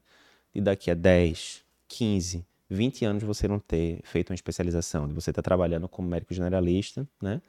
de 0.54 0.62
daqui 0.62 0.92
a 0.92 0.94
10, 0.94 1.64
15, 1.88 2.46
20 2.70 3.06
anos 3.06 3.24
você 3.24 3.48
não 3.48 3.60
ter 3.60 4.00
feito 4.04 4.30
uma 4.30 4.36
especialização, 4.36 5.08
de 5.08 5.14
você 5.14 5.32
estar 5.32 5.42
tá 5.42 5.46
trabalhando 5.46 5.88
como 5.88 6.08
médico 6.08 6.34
generalista, 6.34 7.08
né? 7.22 7.42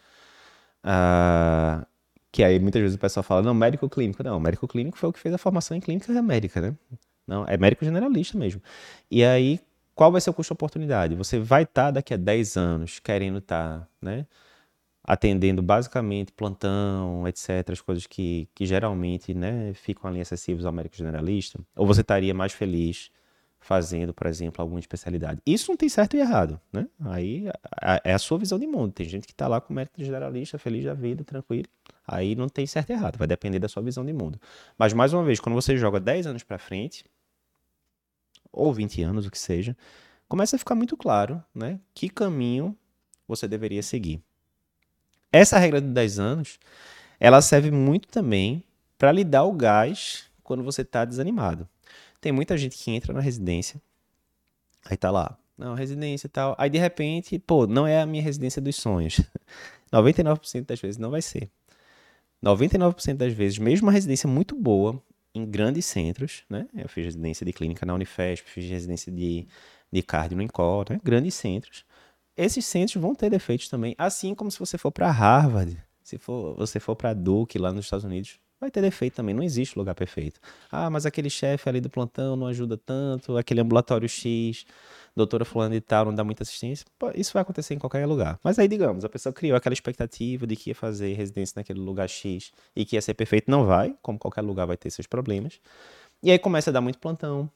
Ah, 0.82 1.86
que 2.30 2.42
aí 2.42 2.58
muitas 2.58 2.82
vezes 2.82 2.96
o 2.96 3.00
pessoal 3.00 3.22
fala, 3.22 3.42
não, 3.42 3.54
médico 3.54 3.88
clínico. 3.88 4.22
Não, 4.22 4.40
médico 4.40 4.66
clínico 4.66 4.98
foi 4.98 5.08
o 5.08 5.12
que 5.12 5.18
fez 5.18 5.34
a 5.34 5.38
formação 5.38 5.76
em 5.76 5.80
clínica 5.80 6.20
médica, 6.22 6.60
né? 6.60 6.74
Não, 7.26 7.46
é 7.46 7.56
médico 7.56 7.84
generalista 7.84 8.36
mesmo. 8.36 8.60
E 9.10 9.24
aí, 9.24 9.60
qual 9.94 10.10
vai 10.10 10.20
ser 10.20 10.30
o 10.30 10.34
custo-oportunidade? 10.34 11.14
Você 11.14 11.38
vai 11.38 11.62
estar 11.62 11.86
tá 11.86 11.90
daqui 11.92 12.14
a 12.14 12.16
10 12.16 12.56
anos 12.56 12.98
querendo 12.98 13.38
estar, 13.38 13.80
tá, 13.80 13.88
né? 14.02 14.26
Atendendo 15.02 15.62
basicamente 15.62 16.32
plantão, 16.32 17.28
etc., 17.28 17.70
as 17.70 17.80
coisas 17.80 18.06
que, 18.06 18.48
que 18.54 18.64
geralmente 18.66 19.34
né, 19.34 19.72
ficam 19.74 20.10
ali 20.10 20.20
acessíveis 20.20 20.64
ao 20.64 20.72
médico 20.72 20.96
generalista, 20.96 21.60
ou 21.76 21.86
você 21.86 22.00
estaria 22.00 22.32
mais 22.32 22.52
feliz 22.52 23.10
fazendo, 23.64 24.12
por 24.12 24.26
exemplo, 24.26 24.60
alguma 24.60 24.78
especialidade. 24.78 25.40
Isso 25.46 25.70
não 25.70 25.76
tem 25.76 25.88
certo 25.88 26.16
e 26.16 26.20
errado, 26.20 26.60
né? 26.70 26.86
Aí 27.06 27.46
é 28.04 28.12
a 28.12 28.18
sua 28.18 28.38
visão 28.38 28.58
de 28.58 28.66
mundo. 28.66 28.92
Tem 28.92 29.08
gente 29.08 29.26
que 29.26 29.32
está 29.32 29.48
lá 29.48 29.58
com 29.58 29.72
médico 29.72 30.02
generalista, 30.04 30.58
feliz 30.58 30.84
da 30.84 30.92
vida, 30.92 31.24
tranquilo. 31.24 31.66
Aí 32.06 32.34
não 32.34 32.46
tem 32.46 32.66
certo 32.66 32.90
e 32.90 32.92
errado, 32.92 33.16
vai 33.16 33.26
depender 33.26 33.58
da 33.58 33.68
sua 33.68 33.82
visão 33.82 34.04
de 34.04 34.12
mundo. 34.12 34.38
Mas 34.76 34.92
mais 34.92 35.14
uma 35.14 35.24
vez, 35.24 35.40
quando 35.40 35.54
você 35.54 35.78
joga 35.78 35.98
10 35.98 36.26
anos 36.26 36.42
para 36.42 36.58
frente, 36.58 37.06
ou 38.54 38.72
20 38.72 39.02
anos, 39.02 39.26
o 39.26 39.30
que 39.30 39.38
seja, 39.38 39.76
começa 40.28 40.56
a 40.56 40.58
ficar 40.58 40.74
muito 40.74 40.96
claro 40.96 41.42
né, 41.54 41.80
que 41.94 42.08
caminho 42.08 42.76
você 43.26 43.48
deveria 43.48 43.82
seguir. 43.82 44.22
Essa 45.32 45.58
regra 45.58 45.80
de 45.80 45.88
10 45.88 46.18
anos, 46.18 46.58
ela 47.18 47.42
serve 47.42 47.70
muito 47.70 48.08
também 48.08 48.62
para 48.96 49.12
lhe 49.12 49.24
dar 49.24 49.44
o 49.44 49.52
gás 49.52 50.30
quando 50.42 50.62
você 50.62 50.82
está 50.82 51.04
desanimado. 51.04 51.68
Tem 52.20 52.32
muita 52.32 52.56
gente 52.56 52.76
que 52.78 52.90
entra 52.90 53.12
na 53.12 53.20
residência, 53.20 53.80
aí 54.84 54.96
tá 54.96 55.10
lá, 55.10 55.36
não, 55.56 55.74
residência 55.74 56.26
e 56.26 56.30
tal, 56.30 56.54
aí 56.58 56.70
de 56.70 56.78
repente, 56.78 57.38
pô, 57.38 57.66
não 57.66 57.86
é 57.86 58.00
a 58.00 58.06
minha 58.06 58.22
residência 58.22 58.62
dos 58.62 58.76
sonhos. 58.76 59.20
99% 59.92 60.66
das 60.66 60.80
vezes 60.80 60.98
não 60.98 61.10
vai 61.10 61.22
ser. 61.22 61.50
99% 62.42 63.14
das 63.14 63.32
vezes, 63.32 63.58
mesmo 63.58 63.86
uma 63.86 63.92
residência 63.92 64.28
muito 64.28 64.54
boa, 64.54 65.02
em 65.34 65.44
grandes 65.44 65.84
centros, 65.84 66.44
né? 66.48 66.66
Eu 66.74 66.88
fiz 66.88 67.04
residência 67.04 67.44
de 67.44 67.52
clínica 67.52 67.84
na 67.84 67.94
Unifesp, 67.94 68.48
fiz 68.48 68.64
residência 68.70 69.10
de, 69.10 69.46
de 69.92 70.02
cardio 70.02 70.36
no 70.36 70.42
INCOR, 70.42 70.86
né? 70.90 71.00
Grandes 71.02 71.34
centros. 71.34 71.84
Esses 72.36 72.64
centros 72.64 73.00
vão 73.00 73.14
ter 73.14 73.30
defeitos 73.30 73.68
também, 73.68 73.94
assim 73.98 74.34
como 74.34 74.50
se 74.50 74.58
você 74.58 74.78
for 74.78 74.90
para 74.90 75.10
Harvard, 75.10 75.76
se 76.02 76.18
for, 76.18 76.54
você 76.56 76.80
for 76.80 76.96
para 76.96 77.14
Duke 77.14 77.58
lá 77.58 77.72
nos 77.72 77.86
Estados 77.86 78.04
Unidos, 78.04 78.38
vai 78.60 78.70
ter 78.70 78.80
defeito 78.80 79.14
também, 79.14 79.34
não 79.34 79.42
existe 79.42 79.78
lugar 79.78 79.94
perfeito. 79.94 80.40
Ah, 80.70 80.88
mas 80.90 81.06
aquele 81.06 81.30
chefe 81.30 81.68
ali 81.68 81.80
do 81.80 81.90
plantão 81.90 82.34
não 82.34 82.46
ajuda 82.46 82.76
tanto, 82.76 83.36
aquele 83.36 83.60
ambulatório 83.60 84.08
X 84.08 84.64
doutora 85.16 85.44
fulano 85.44 85.74
e 85.74 85.80
tal, 85.80 86.06
não 86.06 86.14
dá 86.14 86.24
muita 86.24 86.42
assistência, 86.42 86.84
pô, 86.98 87.10
isso 87.14 87.32
vai 87.32 87.42
acontecer 87.42 87.74
em 87.74 87.78
qualquer 87.78 88.06
lugar. 88.06 88.38
Mas 88.42 88.58
aí, 88.58 88.66
digamos, 88.66 89.04
a 89.04 89.08
pessoa 89.08 89.32
criou 89.32 89.56
aquela 89.56 89.72
expectativa 89.72 90.46
de 90.46 90.56
que 90.56 90.70
ia 90.70 90.74
fazer 90.74 91.14
residência 91.14 91.54
naquele 91.56 91.80
lugar 91.80 92.08
X 92.08 92.52
e 92.74 92.84
que 92.84 92.96
ia 92.96 93.02
ser 93.02 93.14
perfeito, 93.14 93.50
não 93.50 93.64
vai, 93.64 93.94
como 94.02 94.18
qualquer 94.18 94.42
lugar 94.42 94.66
vai 94.66 94.76
ter 94.76 94.90
seus 94.90 95.06
problemas. 95.06 95.60
E 96.22 96.30
aí 96.30 96.38
começa 96.38 96.70
a 96.70 96.72
dar 96.72 96.80
muito 96.80 96.98
plantão. 96.98 97.50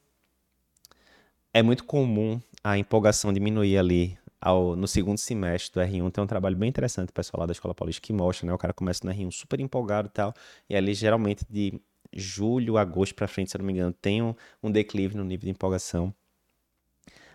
É 1.53 1.63
muito 1.63 1.85
comum 1.85 2.41
a 2.63 2.79
empolgação 2.79 3.33
diminuir 3.33 3.79
ali 3.79 4.19
ao, 4.41 4.77
no 4.77 4.87
segundo 4.87 5.19
semestre 5.19 5.73
do 5.73 5.81
R1. 5.81 6.13
Tem 6.13 6.23
um 6.23 6.27
trabalho 6.27 6.57
bem 6.57 6.69
interessante, 6.69 7.13
pessoal 7.13 7.41
lá 7.41 7.47
da 7.47 7.53
Escola 7.53 7.75
Paulista, 7.75 8.03
que 8.03 8.13
mostra, 8.13 8.47
né? 8.47 8.53
O 8.53 8.59
cara 8.59 8.73
começa 8.73 9.01
no 9.05 9.13
R1 9.13 9.33
super 9.33 9.59
empolgado 9.59 10.09
e 10.09 10.11
tal, 10.11 10.35
e 10.69 10.77
ali 10.77 10.95
geralmente 10.95 11.45
de 11.49 11.81
julho, 12.13 12.79
agosto 12.79 13.15
para 13.15 13.27
frente, 13.27 13.51
se 13.51 13.57
eu 13.57 13.61
não 13.61 13.67
me 13.67 13.73
engano, 13.73 13.93
tem 13.93 14.23
um, 14.23 14.35
um 14.63 14.71
declive 14.71 15.17
no 15.17 15.25
nível 15.25 15.45
de 15.45 15.51
empolgação 15.51 16.15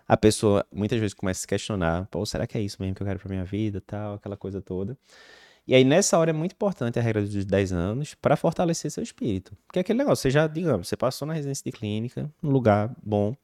a 0.08 0.18
pessoa 0.18 0.66
muitas 0.72 1.00
vezes 1.00 1.14
começa 1.14 1.40
a 1.40 1.42
se 1.42 1.48
questionar, 1.48 2.08
pô, 2.08 2.26
será 2.26 2.46
que 2.46 2.58
é 2.58 2.62
isso 2.62 2.78
mesmo 2.80 2.96
que 2.96 3.02
eu 3.02 3.08
quero 3.08 3.20
para 3.20 3.30
minha 3.30 3.46
vida, 3.46 3.82
tal, 3.82 4.16
aquela 4.16 4.38
coisa 4.38 4.62
toda. 4.62 4.98
E 5.66 5.74
aí 5.74 5.84
nessa 5.84 6.18
hora 6.18 6.32
é 6.32 6.34
muito 6.34 6.52
importante 6.52 7.00
a 7.00 7.02
regra 7.02 7.22
dos 7.22 7.46
10 7.46 7.72
anos 7.72 8.16
para 8.16 8.36
fortalecer 8.36 8.92
seu 8.92 9.02
espírito. 9.02 9.56
Porque 9.66 9.80
é 9.80 9.82
aquele 9.82 10.00
negócio, 10.00 10.22
você 10.22 10.30
já, 10.30 10.46
digamos, 10.46 10.88
você 10.88 10.98
passou 10.98 11.26
na 11.28 11.34
residência 11.34 11.64
de 11.64 11.72
clínica, 11.72 12.30
num 12.42 12.52
lugar 12.52 12.94
bom, 13.02 13.36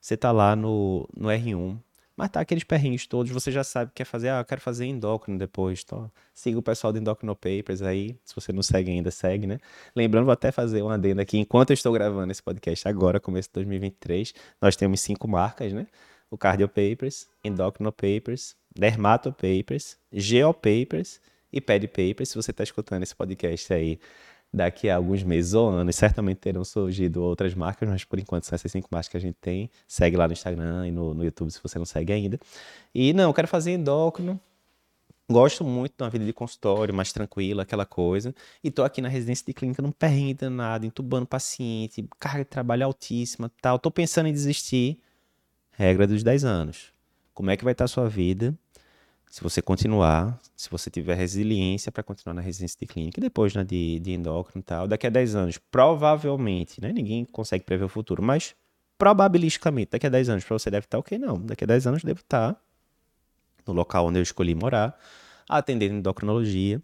você 0.00 0.16
tá 0.16 0.32
lá 0.32 0.56
no, 0.56 1.08
no 1.14 1.28
R1, 1.28 1.78
mas 2.16 2.30
tá 2.30 2.40
aqueles 2.40 2.64
perrinhos 2.64 3.06
todos, 3.06 3.30
você 3.30 3.52
já 3.52 3.62
sabe 3.62 3.90
que 3.90 3.96
quer 3.96 4.04
fazer, 4.04 4.30
ah, 4.30 4.40
eu 4.40 4.44
quero 4.44 4.60
fazer 4.60 4.86
endócrino 4.86 5.38
depois, 5.38 5.82
então 5.84 6.10
siga 6.32 6.58
o 6.58 6.62
pessoal 6.62 6.92
do 6.92 6.98
Endocrino 6.98 7.36
Papers 7.36 7.82
aí, 7.82 8.18
se 8.24 8.34
você 8.34 8.52
não 8.52 8.62
segue 8.62 8.90
ainda, 8.90 9.10
segue, 9.10 9.46
né? 9.46 9.58
Lembrando, 9.94 10.24
vou 10.24 10.32
até 10.32 10.50
fazer 10.50 10.80
uma 10.80 10.94
adenda 10.94 11.20
aqui, 11.22 11.38
enquanto 11.38 11.70
eu 11.70 11.74
estou 11.74 11.92
gravando 11.92 12.32
esse 12.32 12.42
podcast 12.42 12.88
agora, 12.88 13.20
começo 13.20 13.48
de 13.50 13.54
2023, 13.54 14.32
nós 14.60 14.76
temos 14.76 15.00
cinco 15.00 15.28
marcas, 15.28 15.72
né? 15.72 15.86
O 16.30 16.38
Cardio 16.38 16.68
Papers, 16.68 17.28
Endocrino 17.44 17.92
Papers, 17.92 18.56
Dermato 18.74 19.32
Papers, 19.32 19.98
Geo 20.12 20.52
Papers 20.54 21.20
e 21.52 21.60
Ped 21.60 21.86
Papers, 21.88 22.30
se 22.30 22.34
você 22.34 22.50
está 22.50 22.64
escutando 22.64 23.02
esse 23.02 23.14
podcast 23.14 23.72
aí 23.72 23.98
daqui 24.56 24.88
a 24.88 24.96
alguns 24.96 25.22
meses 25.22 25.52
ou 25.52 25.68
anos, 25.68 25.94
certamente 25.96 26.38
terão 26.38 26.64
surgido 26.64 27.22
outras 27.22 27.54
marcas, 27.54 27.88
mas 27.88 28.04
por 28.04 28.18
enquanto 28.18 28.44
são 28.44 28.56
essas 28.56 28.72
cinco 28.72 28.88
marcas 28.90 29.08
que 29.08 29.16
a 29.16 29.20
gente 29.20 29.36
tem. 29.40 29.70
Segue 29.86 30.16
lá 30.16 30.26
no 30.26 30.32
Instagram 30.32 30.88
e 30.88 30.90
no, 30.90 31.14
no 31.14 31.24
YouTube 31.24 31.50
se 31.50 31.60
você 31.62 31.78
não 31.78 31.84
segue 31.84 32.12
ainda. 32.12 32.38
E 32.94 33.12
não, 33.12 33.24
eu 33.24 33.34
quero 33.34 33.46
fazer 33.46 33.72
endócrino. 33.72 34.40
Gosto 35.28 35.64
muito 35.64 35.92
de 35.96 36.04
uma 36.04 36.08
vida 36.08 36.24
de 36.24 36.32
consultório, 36.32 36.94
mais 36.94 37.12
tranquila, 37.12 37.64
aquela 37.64 37.84
coisa. 37.84 38.34
E 38.62 38.70
tô 38.70 38.84
aqui 38.84 39.02
na 39.02 39.08
residência 39.08 39.44
de 39.44 39.52
clínica 39.52 39.82
num 39.82 39.90
perrengue 39.90 40.34
danado, 40.34 40.86
entubando 40.86 41.26
paciente, 41.26 42.08
carga 42.18 42.44
de 42.44 42.50
trabalho 42.50 42.86
altíssima, 42.86 43.50
tal. 43.60 43.78
Tô 43.78 43.90
pensando 43.90 44.28
em 44.28 44.32
desistir. 44.32 44.98
Regra 45.72 46.06
dos 46.06 46.22
10 46.22 46.44
anos. 46.44 46.92
Como 47.34 47.50
é 47.50 47.56
que 47.56 47.64
vai 47.64 47.72
estar 47.72 47.84
a 47.84 47.88
sua 47.88 48.08
vida 48.08 48.56
se 49.36 49.42
você 49.42 49.60
continuar, 49.60 50.40
se 50.56 50.70
você 50.70 50.88
tiver 50.88 51.14
resiliência 51.14 51.92
para 51.92 52.02
continuar 52.02 52.32
na 52.32 52.40
residência 52.40 52.78
de 52.80 52.86
clínica 52.86 53.20
e 53.20 53.22
depois 53.22 53.52
na 53.52 53.60
né, 53.60 53.66
de, 53.66 54.00
de 54.00 54.12
endócrino 54.12 54.60
e 54.60 54.62
tal, 54.62 54.88
daqui 54.88 55.06
a 55.06 55.10
10 55.10 55.34
anos, 55.34 55.58
provavelmente, 55.58 56.80
né? 56.80 56.90
Ninguém 56.90 57.22
consegue 57.26 57.62
prever 57.62 57.84
o 57.84 57.88
futuro, 57.90 58.22
mas 58.22 58.54
probabilisticamente, 58.96 59.90
daqui 59.90 60.06
a 60.06 60.08
10 60.08 60.30
anos, 60.30 60.44
para 60.44 60.58
você 60.58 60.70
deve 60.70 60.86
estar 60.86 60.98
ok, 60.98 61.18
não. 61.18 61.38
Daqui 61.38 61.64
a 61.64 61.66
10 61.66 61.86
anos 61.86 62.02
devo 62.02 62.20
estar 62.20 62.58
no 63.66 63.74
local 63.74 64.06
onde 64.06 64.18
eu 64.18 64.22
escolhi 64.22 64.54
morar, 64.54 64.98
atendendo 65.46 65.96
endocrinologia, 65.96 66.80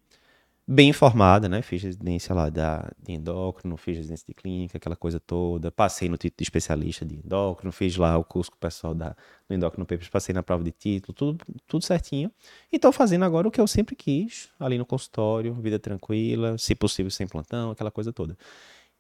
bem 0.67 0.91
informada, 0.91 1.49
né? 1.49 1.61
Fiz 1.63 1.83
residência 1.83 2.35
lá 2.35 2.49
da, 2.49 2.91
de 3.03 3.13
endócrino, 3.13 3.77
fiz 3.77 3.97
residência 3.97 4.25
de 4.27 4.35
clínica, 4.35 4.79
aquela 4.79 4.97
coisa 4.97 5.19
toda. 5.19 5.71
Passei 5.71 6.09
no 6.09 6.17
título 6.17 6.39
de 6.39 6.43
especialista 6.45 7.05
de 7.05 7.17
endócrino, 7.17 7.73
fiz 7.73 7.97
lá 7.97 8.17
o 8.17 8.25
curso 8.25 8.51
com 8.51 8.57
o 8.57 8.61
pessoal 8.61 8.95
da, 8.95 9.17
do 9.49 9.55
Endócrino 9.55 9.85
Papers, 9.85 10.09
passei 10.09 10.35
na 10.35 10.43
prova 10.43 10.63
de 10.63 10.73
título, 10.73 11.13
tudo, 11.13 11.45
tudo 11.67 11.85
certinho. 11.85 12.31
E 12.73 12.77
estou 12.77 12.93
fazendo 12.93 13.25
agora 13.25 13.49
o 13.49 13.51
que 13.51 13.61
eu 13.61 13.67
sempre 13.67 13.97
quis, 13.97 14.49
ali 14.59 14.79
no 14.79 14.87
consultório, 14.87 15.55
vida 15.55 15.79
tranquila, 15.79 16.57
se 16.59 16.75
possível 16.75 17.11
sem 17.11 17.27
plantão, 17.27 17.71
aquela 17.71 17.91
coisa 17.91 18.13
toda. 18.13 18.37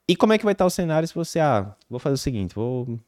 E 0.08 0.16
como 0.16 0.32
é 0.32 0.38
que 0.38 0.44
vai 0.44 0.52
estar 0.52 0.66
o 0.66 0.70
cenário 0.70 1.06
se 1.06 1.14
você, 1.14 1.38
ah, 1.38 1.74
vou 1.88 1.98
fazer 2.00 2.14
o 2.14 2.18
seguinte, 2.18 2.54
vou 2.54 2.98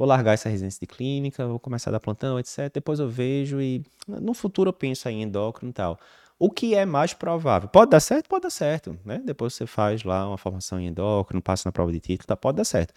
vou 0.00 0.08
largar 0.08 0.32
essa 0.32 0.48
residência 0.48 0.80
de 0.80 0.86
clínica, 0.86 1.46
vou 1.46 1.60
começar 1.60 1.90
a 1.90 1.92
dar 1.92 2.00
plantão, 2.00 2.38
etc. 2.38 2.72
Depois 2.72 2.98
eu 2.98 3.08
vejo 3.08 3.60
e 3.60 3.84
no 4.08 4.32
futuro 4.32 4.70
eu 4.70 4.72
penso 4.72 5.06
aí 5.06 5.16
em 5.16 5.22
endócrino 5.24 5.68
e 5.68 5.74
tal. 5.74 6.00
O 6.42 6.50
que 6.50 6.74
é 6.74 6.86
mais 6.86 7.12
provável? 7.12 7.68
Pode 7.68 7.90
dar 7.90 8.00
certo? 8.00 8.26
Pode 8.26 8.44
dar 8.44 8.50
certo, 8.50 8.98
né? 9.04 9.20
Depois 9.22 9.52
você 9.52 9.66
faz 9.66 10.04
lá 10.04 10.26
uma 10.26 10.38
formação 10.38 10.80
em 10.80 10.86
endócrino, 10.86 11.42
passa 11.42 11.68
na 11.68 11.72
prova 11.72 11.92
de 11.92 12.00
título, 12.00 12.26
tá? 12.26 12.34
pode 12.34 12.56
dar 12.56 12.64
certo. 12.64 12.94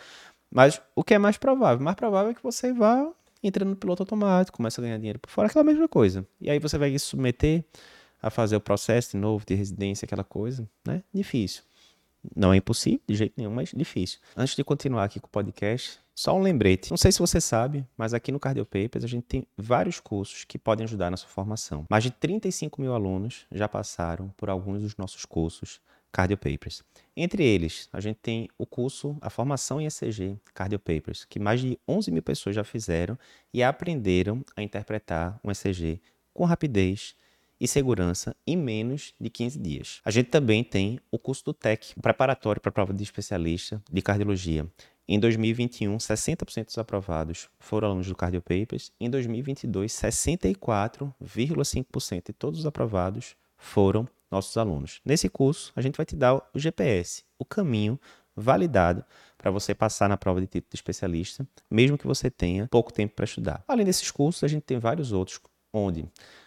Mas 0.49 0.81
o 0.95 1.03
que 1.03 1.13
é 1.13 1.17
mais 1.17 1.35
provável? 1.35 1.83
Mais 1.83 1.97
provável 1.97 2.31
é 2.31 2.33
que 2.33 2.41
você 2.41 2.71
vá 2.71 3.05
entrando 3.43 3.71
no 3.71 3.75
piloto 3.75 4.01
automático, 4.03 4.55
começa 4.55 4.79
a 4.79 4.83
ganhar 4.83 4.97
dinheiro 4.97 5.19
por 5.19 5.29
fora, 5.29 5.49
aquela 5.49 5.65
mesma 5.65 5.89
coisa. 5.89 6.25
E 6.39 6.49
aí 6.49 6.57
você 6.57 6.77
vai 6.77 6.91
se 6.91 6.99
submeter 6.99 7.65
a 8.21 8.29
fazer 8.29 8.55
o 8.55 8.61
processo 8.61 9.11
de 9.11 9.17
novo 9.17 9.45
de 9.45 9.55
residência, 9.55 10.05
aquela 10.05 10.23
coisa, 10.23 10.65
né? 10.87 11.03
Difícil. 11.13 11.63
Não 12.35 12.53
é 12.53 12.57
impossível, 12.57 13.01
de 13.07 13.15
jeito 13.15 13.33
nenhum, 13.37 13.51
mas 13.51 13.71
difícil. 13.75 14.19
Antes 14.35 14.55
de 14.55 14.63
continuar 14.63 15.03
aqui 15.03 15.19
com 15.19 15.27
o 15.27 15.29
podcast, 15.29 15.99
só 16.15 16.37
um 16.37 16.41
lembrete. 16.41 16.91
Não 16.91 16.97
sei 16.97 17.11
se 17.11 17.19
você 17.19 17.41
sabe, 17.41 17.85
mas 17.97 18.13
aqui 18.13 18.31
no 18.31 18.39
Cardio 18.39 18.65
Papers 18.65 19.03
a 19.03 19.07
gente 19.07 19.23
tem 19.23 19.47
vários 19.57 19.99
cursos 19.99 20.43
que 20.43 20.59
podem 20.59 20.83
ajudar 20.83 21.09
na 21.09 21.17
sua 21.17 21.29
formação. 21.29 21.85
Mais 21.89 22.03
de 22.03 22.11
35 22.11 22.81
mil 22.81 22.93
alunos 22.93 23.45
já 23.51 23.67
passaram 23.67 24.29
por 24.37 24.49
alguns 24.49 24.81
dos 24.81 24.95
nossos 24.95 25.25
cursos 25.25 25.81
Cardio 26.11 26.37
Papers. 26.37 26.83
Entre 27.17 27.43
eles, 27.43 27.89
a 27.91 27.99
gente 27.99 28.17
tem 28.21 28.47
o 28.57 28.67
curso, 28.67 29.17
a 29.19 29.31
formação 29.31 29.81
em 29.81 29.87
ECG 29.87 30.39
Cardio 30.53 30.77
Papers, 30.77 31.25
que 31.25 31.39
mais 31.39 31.59
de 31.59 31.79
11 31.87 32.11
mil 32.11 32.21
pessoas 32.21 32.55
já 32.55 32.63
fizeram 32.63 33.17
e 33.51 33.63
aprenderam 33.63 34.45
a 34.55 34.61
interpretar 34.61 35.39
um 35.43 35.49
ECG 35.49 35.99
com 36.31 36.45
rapidez 36.45 37.15
e 37.63 37.67
segurança 37.67 38.35
em 38.45 38.57
menos 38.57 39.15
de 39.17 39.29
15 39.29 39.57
dias. 39.57 40.01
A 40.03 40.11
gente 40.11 40.29
também 40.29 40.65
tem 40.65 40.99
o 41.09 41.17
curso 41.17 41.45
do 41.45 41.53
TEC, 41.53 41.93
preparatório 42.01 42.59
para 42.59 42.67
a 42.67 42.73
prova 42.73 42.93
de 42.93 43.01
especialista 43.01 43.81
de 43.89 44.01
cardiologia. 44.01 44.67
Em 45.07 45.17
2021, 45.17 45.95
60% 45.95 46.65
dos 46.65 46.77
aprovados 46.77 47.47
foram 47.57 47.87
alunos 47.87 48.07
do 48.07 48.15
Cardio 48.15 48.41
Papers. 48.41 48.91
Em 48.99 49.09
2022, 49.09 49.93
64,5% 49.93 52.25
de 52.25 52.33
todos 52.33 52.59
os 52.59 52.65
aprovados 52.65 53.37
foram 53.55 54.05
nossos 54.29 54.57
alunos. 54.57 54.99
Nesse 55.05 55.29
curso, 55.29 55.71
a 55.73 55.81
gente 55.81 55.95
vai 55.95 56.05
te 56.05 56.17
dar 56.17 56.35
o 56.35 56.59
GPS, 56.59 57.23
o 57.39 57.45
caminho 57.45 57.97
validado 58.35 59.05
para 59.37 59.49
você 59.49 59.73
passar 59.73 60.09
na 60.09 60.17
prova 60.17 60.41
de 60.41 60.47
título 60.47 60.71
de 60.71 60.75
especialista, 60.75 61.47
mesmo 61.71 61.97
que 61.97 62.07
você 62.07 62.29
tenha 62.29 62.67
pouco 62.67 62.91
tempo 62.91 63.15
para 63.15 63.23
estudar. 63.23 63.63
Além 63.65 63.85
desses 63.85 64.11
cursos, 64.11 64.43
a 64.43 64.49
gente 64.49 64.63
tem 64.63 64.79
vários 64.79 65.13
outros 65.13 65.39
onde 65.73 66.05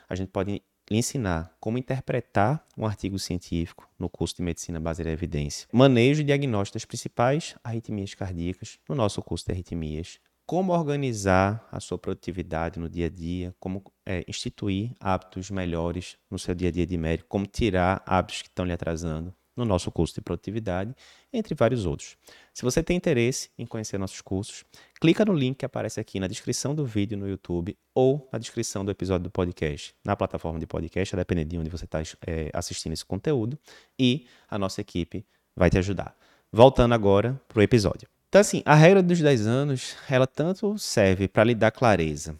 a 0.09 0.15
gente 0.15 0.29
pode 0.29 0.63
lhe 0.91 0.99
ensinar 0.99 1.55
como 1.61 1.79
interpretar 1.79 2.65
um 2.77 2.87
artigo 2.87 3.19
científico 3.19 3.89
no 3.99 4.09
curso 4.09 4.37
de 4.37 4.43
Medicina 4.43 4.81
Baseada 4.81 5.11
em 5.11 5.13
Evidência, 5.13 5.67
manejo 5.73 6.21
e 6.21 6.25
diagnóstico 6.25 6.77
das 6.77 6.85
principais 6.85 7.55
arritmias 7.63 8.15
cardíacas 8.15 8.79
no 8.89 8.95
nosso 8.95 9.23
curso 9.23 9.47
de 9.47 9.53
arritmias, 9.53 10.21
como 10.47 10.73
organizar 10.73 11.67
a 11.73 11.81
sua 11.81 11.99
produtividade 11.99 12.79
no 12.79 12.89
dia 12.89 13.07
a 13.07 13.11
dia, 13.11 13.55
como 13.59 13.83
é, 14.07 14.25
instituir 14.29 14.95
hábitos 15.01 15.51
melhores 15.51 16.17
no 16.31 16.39
seu 16.39 16.55
dia 16.55 16.69
a 16.69 16.73
dia 16.73 16.87
de 16.87 16.97
médico, 16.97 17.29
como 17.29 17.47
tirar 17.47 18.01
hábitos 18.07 18.43
que 18.43 18.49
estão 18.49 18.65
lhe 18.65 18.73
atrasando, 18.73 19.35
no 19.57 19.65
nosso 19.65 19.91
curso 19.91 20.15
de 20.15 20.21
produtividade, 20.21 20.95
entre 21.33 21.55
vários 21.55 21.87
outros. 21.87 22.17
Se 22.53 22.63
você 22.63 22.83
tem 22.83 22.97
interesse 22.97 23.51
em 23.59 23.65
conhecer 23.65 23.99
nossos 23.99 24.21
cursos, 24.21 24.65
clica 25.01 25.25
no 25.25 25.33
link 25.33 25.57
que 25.57 25.65
aparece 25.65 25.99
aqui 25.99 26.21
na 26.21 26.27
descrição 26.27 26.75
do 26.75 26.85
vídeo 26.85 27.17
no 27.17 27.29
YouTube 27.29 27.77
ou 27.95 28.29
na 28.31 28.39
descrição 28.39 28.85
do 28.85 28.91
episódio 28.91 29.25
do 29.25 29.31
podcast, 29.31 29.95
na 30.05 30.15
plataforma 30.15 30.59
de 30.59 30.67
podcast, 30.67 31.15
a 31.15 31.19
depender 31.19 31.45
de 31.45 31.59
onde 31.59 31.71
você 31.71 31.87
está 31.87 32.01
é, 32.27 32.51
assistindo 32.53 32.93
esse 32.93 33.05
conteúdo, 33.05 33.59
e 33.99 34.27
a 34.49 34.59
nossa 34.59 34.81
equipe 34.81 35.25
vai 35.57 35.71
te 35.71 35.79
ajudar. 35.79 36.15
Voltando 36.53 36.93
agora 36.93 37.41
para 37.49 37.59
o 37.59 37.63
episódio. 37.63 38.09
Então, 38.29 38.41
assim, 38.41 38.63
a 38.67 38.75
regra 38.75 39.03
dos 39.03 39.19
10 39.19 39.47
anos, 39.47 39.97
ela 40.09 40.27
tanto 40.27 40.79
serve 40.79 41.27
para 41.29 41.45
lhe 41.45 41.55
dar 41.55 41.71
clareza 41.71 42.37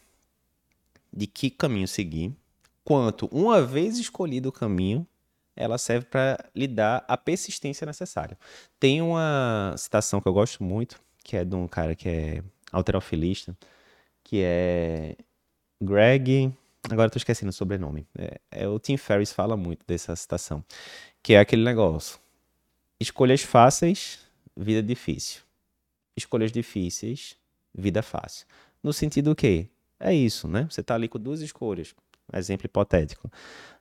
de 1.13 1.27
que 1.27 1.49
caminho 1.49 1.89
seguir, 1.89 2.35
quanto, 2.85 3.27
uma 3.33 3.63
vez 3.63 3.99
escolhido 3.99 4.51
o 4.51 4.53
caminho, 4.53 5.07
ela 5.57 5.79
serve 5.79 6.07
para 6.07 6.39
lhe 6.55 6.67
dar 6.67 7.05
a 7.09 7.17
persistência 7.17 7.87
necessária. 7.87 8.39
Tem 8.79 9.01
uma 9.01 9.75
citação 9.79 10.21
que 10.21 10.29
eu 10.29 10.33
gosto 10.33 10.63
muito, 10.63 11.01
que 11.25 11.37
é 11.37 11.45
de 11.45 11.55
um 11.57 11.67
cara 11.67 11.95
que 11.95 12.09
é 12.09 12.43
alterofilista, 12.71 13.57
que 14.23 14.43
é 14.43 15.17
Greg. 15.81 16.53
Agora 16.91 17.09
estou 17.09 17.19
esquecendo 17.19 17.51
o 17.51 17.53
sobrenome. 17.53 18.07
É, 18.17 18.41
é, 18.51 18.69
o 18.69 18.79
Tim 18.79 18.97
Ferriss 18.97 19.33
fala 19.33 19.57
muito 19.57 19.85
dessa 19.87 20.15
citação, 20.15 20.63
que 21.23 21.33
é 21.33 21.41
aquele 21.41 21.65
negócio: 21.65 22.19
escolhas 23.01 23.43
fáceis, 23.43 24.21
vida 24.57 24.83
difícil. 24.83 25.43
Escolhas 26.17 26.53
difíceis, 26.53 27.37
vida 27.75 28.03
fácil. 28.03 28.47
No 28.83 28.93
sentido 28.93 29.35
que 29.35 29.69
é 29.99 30.15
isso, 30.15 30.47
né? 30.47 30.67
Você 30.71 30.81
está 30.81 30.95
ali 30.95 31.09
com 31.09 31.19
duas 31.19 31.41
escolhas 31.41 31.95
exemplo 32.35 32.67
hipotético. 32.67 33.31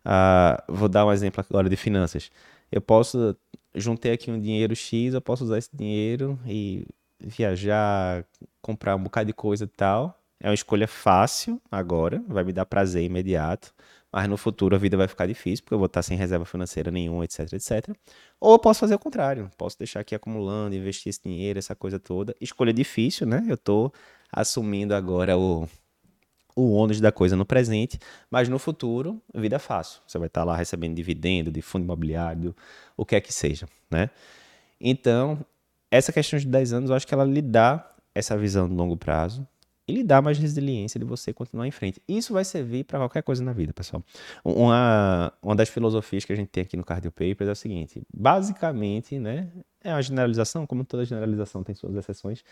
Uh, 0.06 0.74
vou 0.74 0.88
dar 0.88 1.06
um 1.06 1.12
exemplo 1.12 1.44
agora 1.50 1.70
de 1.70 1.75
finanças. 1.75 2.32
Eu 2.72 2.82
posso 2.82 3.36
juntei 3.75 4.14
aqui 4.14 4.32
um 4.32 4.40
dinheiro 4.40 4.75
X, 4.75 5.14
eu 5.14 5.22
posso 5.22 5.44
usar 5.44 5.58
esse 5.58 5.70
dinheiro 5.74 6.40
e 6.46 6.88
viajar, 7.20 8.25
comprar 8.62 8.96
um 8.96 9.04
bocado 9.04 9.28
de 9.28 9.34
coisa 9.34 9.66
e 9.66 9.68
tal. 9.68 10.18
É 10.40 10.48
uma 10.48 10.54
escolha 10.54 10.88
fácil 10.88 11.62
agora, 11.72 12.24
vai 12.28 12.44
me 12.44 12.52
dar 12.54 12.66
prazer 12.66 13.04
imediato, 13.04 13.74
mas 14.12 14.28
no 14.30 14.38
futuro 14.38 14.75
a 14.75 14.80
vida 14.80 14.98
vai 14.98 15.08
ficar 15.08 15.25
difícil, 15.25 15.64
porque 15.64 15.74
eu 15.74 15.78
vou 15.78 15.88
estar 15.88 16.04
sem 16.04 16.18
reserva 16.18 16.46
financeira 16.46 16.92
nenhuma, 16.92 17.24
etc, 17.24 17.54
etc. 17.54 17.96
Ou 18.40 18.54
eu 18.54 18.60
posso 18.60 18.80
fazer 18.80 18.96
o 18.96 19.00
contrário, 19.00 19.50
posso 19.58 19.78
deixar 19.78 20.02
aqui 20.02 20.14
acumulando, 20.14 20.75
investir 20.75 21.10
esse 21.10 21.22
dinheiro, 21.24 21.58
essa 21.58 21.75
coisa 21.75 22.00
toda. 22.00 22.36
Escolha 22.40 22.74
difícil, 22.74 23.25
né? 23.25 23.46
Eu 23.48 23.56
estou 23.56 23.94
assumindo 24.32 24.94
agora 24.94 25.38
o, 25.38 25.68
o 26.56 26.72
ônus 26.72 27.02
da 27.02 27.12
coisa 27.12 27.36
no 27.36 27.46
presente, 27.46 28.00
mas 28.32 28.48
no 28.48 28.58
futuro, 28.58 29.22
vida 29.34 29.58
é 29.58 29.60
fácil. 29.60 30.02
Você 30.08 30.18
vai 30.18 30.28
estar 30.28 30.44
lá 30.44 30.56
recebendo 30.56 30.96
dividendo 30.96 31.52
de 31.52 31.62
fundo 31.62 31.84
imobiliário, 31.84 32.56
o 32.96 33.06
que 33.06 33.16
é 33.16 33.22
que 33.22 33.34
seja, 33.34 33.68
né? 33.92 34.10
Então, 34.80 35.46
essa 35.92 36.14
questão 36.14 36.40
de 36.40 36.48
10 36.48 36.74
anos, 36.74 36.90
eu 36.90 36.96
acho 36.96 37.06
que 37.06 37.14
ela 37.14 37.26
lhe 37.26 37.42
dá 37.42 37.92
essa 38.14 38.38
visão 38.38 38.70
de 38.70 38.74
longo 38.74 38.96
prazo 38.96 39.46
e 39.88 39.94
lhe 39.94 40.04
dá 40.04 40.22
mais 40.22 40.38
resiliência 40.38 41.00
de 41.00 41.06
você 41.06 41.32
continuar 41.34 41.68
em 41.68 41.72
frente. 41.72 42.02
Isso 42.08 42.34
vai 42.34 42.44
servir 42.44 42.86
para 42.86 43.00
qualquer 43.00 43.22
coisa 43.22 43.44
na 43.44 43.54
vida, 43.54 43.74
pessoal. 43.74 44.04
Uma, 44.44 45.32
uma 45.42 45.56
das 45.56 45.70
filosofias 45.70 46.26
que 46.26 46.34
a 46.34 46.36
gente 46.36 46.50
tem 46.50 46.64
aqui 46.64 46.76
no 46.76 46.84
Cardio 46.84 47.12
Papers 47.12 47.48
é 47.48 47.52
o 47.52 47.56
seguinte: 47.56 48.02
basicamente, 48.14 49.20
né, 49.20 49.50
é 49.84 49.92
uma 49.92 50.02
generalização, 50.02 50.66
como 50.66 50.84
toda 50.84 51.06
generalização 51.06 51.64
tem 51.64 51.76
suas 51.76 51.96
exceções. 51.96 52.44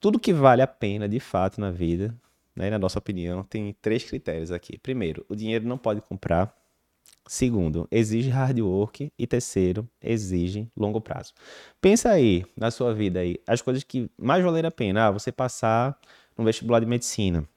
Tudo 0.00 0.18
que 0.18 0.32
vale 0.32 0.62
a 0.62 0.66
pena 0.66 1.08
de 1.08 1.20
fato 1.20 1.60
na 1.60 1.70
vida 1.70 2.14
né, 2.60 2.68
na 2.68 2.78
nossa 2.78 2.98
opinião, 2.98 3.42
tem 3.42 3.74
três 3.80 4.04
critérios 4.04 4.52
aqui. 4.52 4.76
Primeiro, 4.76 5.24
o 5.30 5.34
dinheiro 5.34 5.66
não 5.66 5.78
pode 5.78 6.02
comprar. 6.02 6.54
Segundo, 7.26 7.88
exige 7.90 8.28
hard 8.28 8.60
work. 8.60 9.10
E 9.18 9.26
terceiro, 9.26 9.88
exige 10.02 10.68
longo 10.76 11.00
prazo. 11.00 11.32
Pensa 11.80 12.10
aí 12.10 12.44
na 12.54 12.70
sua 12.70 12.92
vida 12.92 13.20
aí, 13.20 13.38
as 13.46 13.62
coisas 13.62 13.82
que 13.82 14.10
mais 14.18 14.44
valeram 14.44 14.68
a 14.68 14.70
pena. 14.70 15.06
Ah, 15.06 15.10
você 15.10 15.32
passar 15.32 15.98
no 16.36 16.44
vestibular 16.44 16.80
de 16.80 16.86
medicina. 16.86 17.48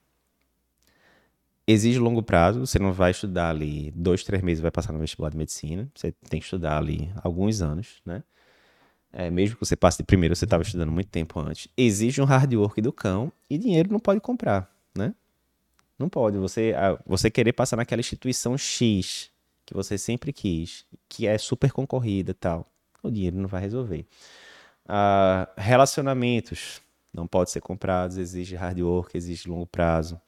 Exige 1.68 2.00
longo 2.00 2.24
prazo, 2.24 2.62
você 2.62 2.80
não 2.80 2.94
vai 2.94 3.12
estudar 3.12 3.50
ali 3.50 3.92
dois, 3.96 4.24
três 4.24 4.42
meses 4.42 4.62
vai 4.62 4.72
passar 4.72 4.94
no 4.94 5.00
vestibular 5.00 5.30
de 5.30 5.38
medicina. 5.38 5.90
Você 5.96 6.14
tem 6.30 6.40
que 6.40 6.46
estudar 6.46 6.78
ali 6.78 7.12
alguns 7.22 7.62
anos, 7.62 8.02
né? 8.06 8.24
É, 9.12 9.30
mesmo 9.30 9.58
que 9.58 9.66
você 9.66 9.76
passe 9.76 9.98
de 9.98 10.04
primeiro, 10.04 10.36
você 10.36 10.46
estava 10.46 10.64
estudando 10.64 10.92
muito 10.92 11.10
tempo 11.10 11.40
antes. 11.40 11.68
Exige 11.78 12.22
um 12.22 12.26
hard 12.26 12.54
work 12.54 12.82
do 12.82 12.92
cão 12.92 13.32
e 13.50 13.58
dinheiro 13.58 13.92
não 13.92 14.00
pode 14.00 14.20
comprar 14.22 14.73
né? 14.96 15.14
Não 15.98 16.10
pode. 16.10 16.38
Você, 16.38 16.74
você 17.06 17.30
querer 17.30 17.54
passar 17.54 17.78
naquela 17.78 18.00
instituição 18.00 18.58
X, 18.58 19.32
que 19.66 19.74
você 19.74 19.98
sempre 19.98 20.34
quis, 20.34 20.86
que 21.08 21.28
é 21.28 21.38
super 21.38 21.72
concorrida 21.72 22.34
tal, 22.34 22.68
o 23.02 23.12
dinheiro 23.12 23.38
não 23.38 23.48
vai 23.48 23.62
resolver. 23.62 24.06
Uh, 24.86 25.48
relacionamentos 25.56 26.82
não 27.14 27.28
pode 27.28 27.52
ser 27.52 27.62
comprados, 27.62 28.18
exige 28.18 28.56
hard 28.56 28.80
work, 28.80 29.16
exige 29.16 29.48
longo 29.48 29.68
prazo. 29.68 30.20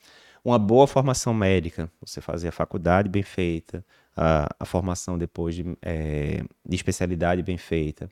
Uma 0.44 0.60
boa 0.60 0.86
formação 0.86 1.34
médica, 1.34 1.92
você 2.00 2.22
fazer 2.22 2.50
a 2.50 2.52
faculdade 2.52 3.10
bem 3.10 3.24
feita, 3.24 3.84
a, 4.16 4.48
a 4.60 4.66
formação 4.66 5.18
depois 5.18 5.56
de, 5.56 5.66
é, 5.82 6.44
de 6.64 6.76
especialidade 6.76 7.42
bem 7.42 7.58
feita, 7.58 8.08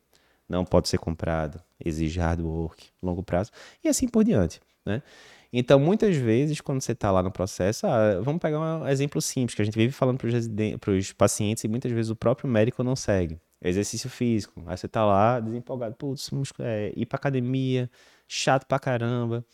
não 0.50 0.66
pode 0.66 0.90
ser 0.90 0.98
comprado, 0.98 1.62
exige 1.84 2.20
hard 2.20 2.42
work, 2.42 2.88
longo 3.02 3.24
prazo, 3.24 3.52
e 3.84 3.88
assim 3.88 4.08
por 4.08 4.24
diante. 4.24 4.60
Né? 4.84 5.02
Então, 5.56 5.80
muitas 5.80 6.16
vezes, 6.16 6.60
quando 6.60 6.82
você 6.82 6.94
está 6.94 7.12
lá 7.12 7.22
no 7.22 7.32
processo, 7.32 7.86
ah, 7.86 8.20
vamos 8.22 8.42
pegar 8.42 8.60
um 8.60 8.88
exemplo 8.88 9.22
simples, 9.22 9.54
que 9.54 9.62
a 9.62 9.66
gente 9.66 9.78
vive 9.78 9.94
falando 9.94 10.18
para 10.18 10.92
os 10.92 11.14
pacientes 11.14 11.64
e 11.64 11.68
muitas 11.68 11.92
vezes 11.92 12.10
o 12.10 12.16
próprio 12.16 12.50
médico 12.50 12.84
não 12.84 12.96
segue. 12.96 13.40
Exercício 13.64 14.10
físico. 14.10 14.64
Aí 14.66 14.76
você 14.76 14.88
está 14.88 15.06
lá 15.06 15.40
desempolgado, 15.40 15.96
putz, 15.96 16.32
é, 16.60 16.92
ir 16.96 17.06
para 17.06 17.18
academia, 17.18 17.88
chato 18.28 18.66
pra 18.66 18.80
caramba, 18.80 19.46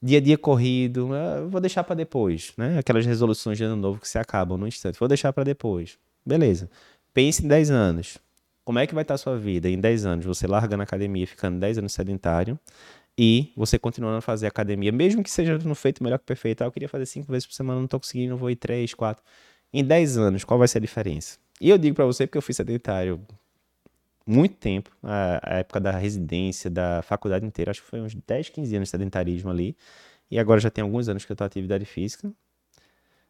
dia 0.00 0.18
a 0.18 0.20
dia 0.22 0.38
corrido, 0.38 1.10
ah, 1.12 1.46
vou 1.46 1.60
deixar 1.60 1.84
para 1.84 1.94
depois, 1.94 2.54
né? 2.56 2.78
Aquelas 2.78 3.04
resoluções 3.04 3.58
de 3.58 3.64
ano 3.64 3.76
novo 3.76 4.00
que 4.00 4.08
se 4.08 4.18
acabam 4.18 4.56
no 4.58 4.66
instante, 4.66 4.98
vou 4.98 5.06
deixar 5.06 5.34
para 5.34 5.44
depois. 5.44 5.98
Beleza. 6.24 6.70
Pense 7.12 7.44
em 7.44 7.48
10 7.48 7.70
anos. 7.70 8.18
Como 8.64 8.78
é 8.78 8.86
que 8.86 8.94
vai 8.94 9.02
estar 9.02 9.12
tá 9.12 9.16
a 9.16 9.18
sua 9.18 9.36
vida 9.38 9.68
em 9.68 9.78
10 9.78 10.06
anos? 10.06 10.24
Você 10.24 10.46
largando 10.46 10.82
a 10.82 10.84
academia, 10.84 11.26
ficando 11.26 11.60
10 11.60 11.78
anos 11.78 11.92
sedentário 11.92 12.58
e 13.18 13.52
você 13.56 13.78
continuando 13.78 14.18
a 14.18 14.20
fazer 14.20 14.46
academia, 14.46 14.92
mesmo 14.92 15.22
que 15.22 15.30
seja 15.30 15.56
no 15.58 15.74
feito 15.74 16.02
melhor 16.02 16.18
que 16.18 16.24
perfeito. 16.26 16.62
Ah, 16.62 16.66
eu 16.66 16.72
queria 16.72 16.88
fazer 16.88 17.06
5 17.06 17.30
vezes 17.30 17.46
por 17.46 17.54
semana, 17.54 17.78
não 17.78 17.86
estou 17.86 18.00
conseguindo, 18.00 18.36
vou 18.36 18.50
ir 18.50 18.56
3, 18.56 18.92
4. 18.92 19.24
Em 19.72 19.84
10 19.84 20.18
anos, 20.18 20.44
qual 20.44 20.58
vai 20.58 20.68
ser 20.68 20.78
a 20.78 20.80
diferença? 20.80 21.38
E 21.60 21.70
eu 21.70 21.78
digo 21.78 21.96
para 21.96 22.04
você 22.04 22.26
porque 22.26 22.38
eu 22.38 22.42
fui 22.42 22.54
sedentário 22.54 23.20
muito 24.26 24.56
tempo, 24.56 24.90
a, 25.02 25.40
a, 25.42 25.58
época 25.58 25.80
da 25.80 25.92
residência, 25.92 26.68
da 26.68 27.00
faculdade 27.02 27.46
inteira, 27.46 27.70
acho 27.70 27.82
que 27.82 27.88
foi 27.88 28.00
uns 28.00 28.14
10, 28.14 28.50
15 28.50 28.76
anos 28.76 28.88
de 28.88 28.90
sedentarismo 28.90 29.50
ali. 29.50 29.76
E 30.30 30.38
agora 30.38 30.60
já 30.60 30.70
tem 30.70 30.82
alguns 30.82 31.08
anos 31.08 31.24
que 31.24 31.32
eu 31.32 31.34
estou 31.34 31.46
atividade 31.46 31.84
física. 31.84 32.30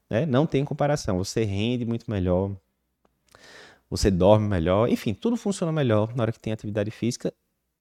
Né? 0.09 0.25
Não 0.25 0.47
tem 0.47 0.65
comparação, 0.65 1.19
você 1.19 1.45
rende 1.45 1.85
muito 1.85 2.11
melhor, 2.11 2.57
você 3.91 4.11
dorme 4.11 4.49
melhor, 4.49 4.89
enfim, 4.89 5.13
tudo 5.13 5.37
funciona 5.37 5.73
melhor 5.73 6.15
na 6.15 6.23
hora 6.23 6.33
que 6.33 6.41
tem 6.41 6.53
atividade 6.53 6.91
física, 6.91 7.33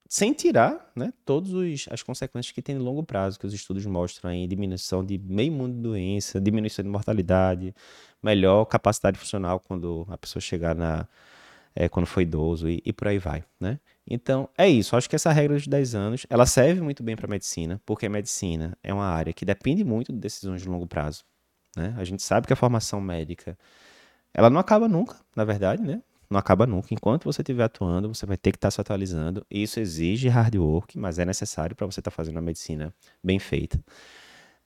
sem 0.07 0.33
tirar 0.33 0.91
né, 0.95 1.11
todas 1.25 1.51
as 1.89 2.03
consequências 2.03 2.51
que 2.51 2.61
tem 2.61 2.75
no 2.75 2.83
longo 2.83 3.03
prazo, 3.03 3.39
que 3.39 3.45
os 3.45 3.53
estudos 3.53 3.85
mostram 3.85 4.29
aí, 4.29 4.45
diminuição 4.47 5.03
de 5.03 5.17
meio 5.17 5.51
mundo 5.51 5.75
de 5.75 5.81
doença, 5.81 6.39
diminuição 6.39 6.83
de 6.83 6.89
mortalidade, 6.89 7.73
melhor 8.21 8.65
capacidade 8.65 9.17
funcional 9.17 9.59
quando 9.59 10.05
a 10.09 10.17
pessoa 10.17 10.41
chegar 10.41 10.75
na, 10.75 11.07
é, 11.75 11.89
quando 11.89 12.05
foi 12.05 12.23
idoso 12.23 12.69
e, 12.69 12.81
e, 12.85 12.93
por 12.93 13.07
aí 13.07 13.17
vai, 13.17 13.43
né? 13.59 13.79
Então, 14.07 14.47
é 14.57 14.69
isso. 14.69 14.95
Acho 14.95 15.09
que 15.09 15.15
essa 15.15 15.31
regra 15.31 15.55
dos 15.55 15.67
10 15.67 15.95
anos, 15.95 16.25
ela 16.29 16.45
serve 16.45 16.81
muito 16.81 17.03
bem 17.03 17.15
para 17.15 17.25
a 17.25 17.29
medicina, 17.29 17.81
porque 17.85 18.05
a 18.05 18.09
medicina 18.09 18.77
é 18.83 18.93
uma 18.93 19.05
área 19.05 19.33
que 19.33 19.43
depende 19.43 19.83
muito 19.83 20.13
de 20.13 20.19
decisões 20.19 20.61
de 20.61 20.69
longo 20.69 20.87
prazo, 20.87 21.23
né? 21.75 21.93
A 21.97 22.03
gente 22.03 22.23
sabe 22.23 22.47
que 22.47 22.53
a 22.53 22.55
formação 22.55 23.01
médica, 23.01 23.57
ela 24.33 24.49
não 24.49 24.59
acaba 24.59 24.87
nunca, 24.87 25.17
na 25.35 25.43
verdade, 25.43 25.81
né? 25.81 26.01
Não 26.29 26.39
acaba 26.39 26.65
nunca. 26.65 26.87
Enquanto 26.91 27.25
você 27.25 27.41
estiver 27.41 27.63
atuando, 27.63 28.13
você 28.13 28.25
vai 28.25 28.37
ter 28.37 28.51
que 28.51 28.57
estar 28.57 28.67
tá 28.67 28.71
se 28.71 28.81
atualizando. 28.81 29.45
Isso 29.49 29.79
exige 29.79 30.27
hard 30.27 30.55
work, 30.55 30.97
mas 30.97 31.19
é 31.19 31.25
necessário 31.25 31.75
para 31.75 31.85
você 31.85 31.99
estar 31.99 32.11
tá 32.11 32.15
fazendo 32.15 32.37
a 32.37 32.41
medicina 32.41 32.93
bem 33.23 33.39
feita. 33.39 33.79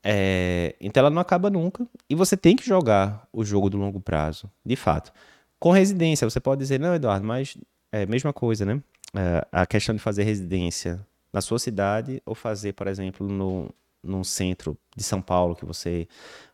É, 0.03 0.75
então 0.79 1.01
ela 1.01 1.09
não 1.09 1.21
acaba 1.21 1.49
nunca. 1.49 1.85
E 2.09 2.15
você 2.15 2.37
tem 2.37 2.55
que 2.55 2.65
jogar 2.65 3.27
o 3.33 3.43
jogo 3.43 3.69
do 3.69 3.77
longo 3.77 3.99
prazo, 3.99 4.49
de 4.65 4.75
fato. 4.75 5.11
Com 5.59 5.71
residência, 5.71 6.29
você 6.29 6.39
pode 6.39 6.59
dizer, 6.59 6.79
não, 6.79 6.95
Eduardo, 6.95 7.25
mas 7.25 7.57
é 7.91 8.03
a 8.03 8.07
mesma 8.07 8.31
coisa, 8.31 8.65
né? 8.65 8.81
É, 9.13 9.45
a 9.51 9.65
questão 9.65 9.93
de 9.93 10.01
fazer 10.01 10.23
residência 10.23 11.05
na 11.33 11.41
sua 11.41 11.59
cidade 11.59 12.21
ou 12.25 12.33
fazer, 12.33 12.73
por 12.73 12.87
exemplo, 12.87 13.27
no, 13.27 13.69
num 14.03 14.23
centro 14.23 14.77
de 14.95 15.03
São 15.03 15.21
Paulo 15.21 15.55
que 15.55 15.65
você 15.65 16.07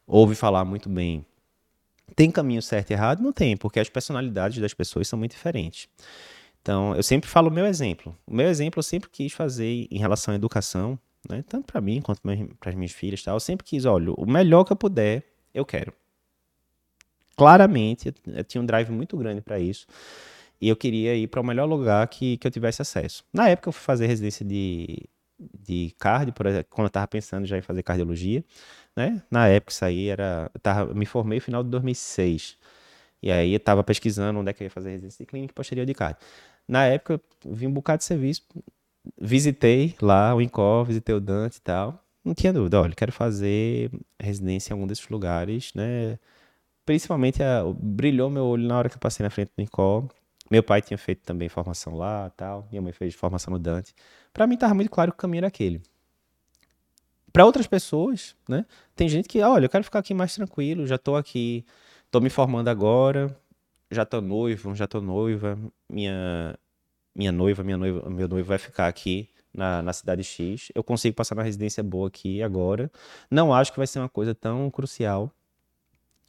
ouve 0.08 0.36
falar 0.36 0.66
muito 0.66 0.90
bem. 0.90 1.26
Tem 2.16 2.30
caminho 2.30 2.62
certo 2.62 2.92
e 2.92 2.94
errado? 2.94 3.22
Não 3.22 3.32
tem, 3.32 3.56
porque 3.56 3.80
as 3.80 3.90
personalidades 3.90 4.60
das 4.60 4.74
pessoas 4.74 5.08
são 5.08 5.18
muito 5.18 5.32
diferentes. 5.32 5.88
Então, 6.62 6.96
eu 6.96 7.04
sempre 7.04 7.30
falo 7.30 7.50
o 7.50 7.52
meu 7.52 7.66
exemplo. 7.66 8.18
O 8.26 8.34
meu 8.34 8.48
exemplo 8.48 8.80
eu 8.80 8.84
sempre 8.84 9.10
quis 9.10 9.32
fazer 9.32 9.88
em 9.90 9.98
relação 9.98 10.34
à 10.34 10.36
educação, 10.36 11.00
né? 11.30 11.44
tanto 11.48 11.66
para 11.66 11.80
mim 11.80 12.02
quanto 12.02 12.22
para 12.60 12.70
as 12.70 12.76
minhas 12.76 12.92
filhas. 12.92 13.24
Tal. 13.24 13.36
Eu 13.36 13.40
sempre 13.40 13.66
quis, 13.66 13.86
olha, 13.86 14.12
o 14.12 14.26
melhor 14.26 14.64
que 14.64 14.74
eu 14.74 14.78
puder, 14.78 15.24
eu 15.54 15.64
quero 15.64 15.94
claramente, 17.36 18.14
eu 18.26 18.44
tinha 18.44 18.62
um 18.62 18.66
drive 18.66 18.90
muito 18.90 19.18
grande 19.18 19.42
para 19.42 19.60
isso. 19.60 19.86
E 20.60 20.70
eu 20.70 20.76
queria 20.76 21.16
ir 21.16 21.28
para 21.28 21.42
o 21.42 21.44
melhor 21.44 21.66
lugar 21.66 22.08
que, 22.08 22.38
que 22.38 22.48
eu 22.48 22.52
tivesse 22.52 22.82
acesso. 22.82 23.24
Na 23.34 23.50
época 23.50 23.70
eu 23.70 23.74
fui 23.74 23.84
fazer 23.84 24.08
residência 24.08 24.46
de, 24.46 25.04
de 25.38 25.94
cardio, 26.00 26.34
quando 26.70 26.86
eu 26.86 26.88
estava 26.88 27.08
pensando 27.08 27.46
já 27.46 27.58
em 27.58 27.62
fazer 27.62 27.84
cardiologia, 27.84 28.44
né? 28.96 29.22
Na 29.30 29.48
época 29.48 29.72
isso 29.72 29.86
aí 29.86 30.08
era, 30.10 30.52
tava, 30.62 30.94
me 30.94 31.06
formei 31.06 31.38
no 31.40 31.42
final 31.42 31.64
de 31.64 31.70
2006. 31.70 32.58
E 33.22 33.32
aí 33.32 33.52
eu 33.54 33.58
estava 33.58 33.84
pesquisando 33.84 34.40
onde 34.40 34.50
é 34.50 34.54
que 34.54 34.64
eu 34.64 34.66
ia 34.66 34.72
fazer 34.72 34.92
residência 34.92 35.26
de 35.26 35.30
clínica 35.30 35.52
e 35.52 35.56
posterior 35.56 35.86
de 35.86 35.94
cardio. 35.94 36.18
Na 36.68 36.86
época 36.86 37.14
eu 37.46 37.54
vi 37.54 37.68
um 37.68 37.72
bocado 37.72 38.00
de 38.00 38.06
serviço, 38.06 38.44
visitei 39.20 39.96
lá 40.02 40.34
o 40.36 40.42
INCOR, 40.42 40.86
visitei 40.86 41.16
o 41.16 41.20
Dante 41.20 41.58
e 41.58 41.62
tal. 41.62 42.04
Não 42.24 42.34
tinha 42.34 42.52
dúvida, 42.54 42.82
olha, 42.82 42.96
quero 42.96 43.12
fazer 43.12 43.92
residência 44.20 44.72
em 44.72 44.74
algum 44.74 44.88
desses 44.88 45.08
lugares, 45.10 45.72
né? 45.76 46.18
principalmente 46.86 47.44
a, 47.44 47.64
brilhou 47.80 48.30
meu 48.30 48.46
olho 48.46 48.68
na 48.68 48.78
hora 48.78 48.90
que 48.90 48.96
eu 48.96 49.00
passei 49.00 49.24
na 49.24 49.30
frente 49.30 49.50
do 49.50 49.62
Nicole. 49.62 50.08
Meu 50.50 50.62
pai 50.62 50.82
tinha 50.82 50.98
feito 50.98 51.24
também 51.24 51.50
formação 51.50 51.96
lá, 51.96 52.30
tal. 52.32 52.68
Minha 52.70 52.82
mãe 52.82 52.94
fez 52.94 53.16
formação 53.16 53.52
no 53.52 53.60
Dante. 53.60 53.94
Para 54.32 54.46
mim 54.46 54.54
estava 54.54 54.74
muito 54.76 54.92
claro 54.92 55.12
que 55.12 55.16
o 55.16 55.20
caminho 55.20 55.40
era 55.40 55.48
aquele. 55.48 55.82
Para 57.36 57.46
outras 57.46 57.68
pessoas, 57.68 58.34
né? 58.48 58.66
Tem 58.96 59.10
gente 59.10 59.28
que, 59.28 59.42
olha, 59.42 59.66
eu 59.66 59.70
quero 59.70 59.84
ficar 59.84 60.00
aqui 60.00 60.14
mais 60.14 60.34
tranquilo, 60.34 60.88
já 60.88 60.96
estou 60.96 61.18
aqui, 61.18 61.66
estou 62.06 62.22
me 62.22 62.30
formando 62.30 62.70
agora, 62.70 63.38
já 63.92 64.04
estou 64.04 64.22
noivo, 64.22 64.74
já 64.74 64.86
estou 64.86 65.02
noiva, 65.02 65.60
minha 65.90 66.58
minha 67.14 67.34
noiva, 67.34 67.62
minha 67.62 67.76
noiva, 67.78 68.10
meu 68.10 68.30
noivo 68.30 68.48
vai 68.48 68.58
ficar 68.58 68.88
aqui 68.88 69.30
na, 69.54 69.82
na 69.82 69.92
cidade 69.92 70.24
X. 70.24 70.72
Eu 70.74 70.82
consigo 70.82 71.14
passar 71.14 71.36
uma 71.36 71.44
residência 71.44 71.84
boa 71.84 72.08
aqui 72.08 72.42
agora. 72.42 72.90
Não 73.30 73.54
acho 73.54 73.74
que 73.74 73.78
vai 73.80 73.88
ser 73.88 74.00
uma 74.00 74.08
coisa 74.08 74.34
tão 74.34 74.72
crucial 74.72 75.30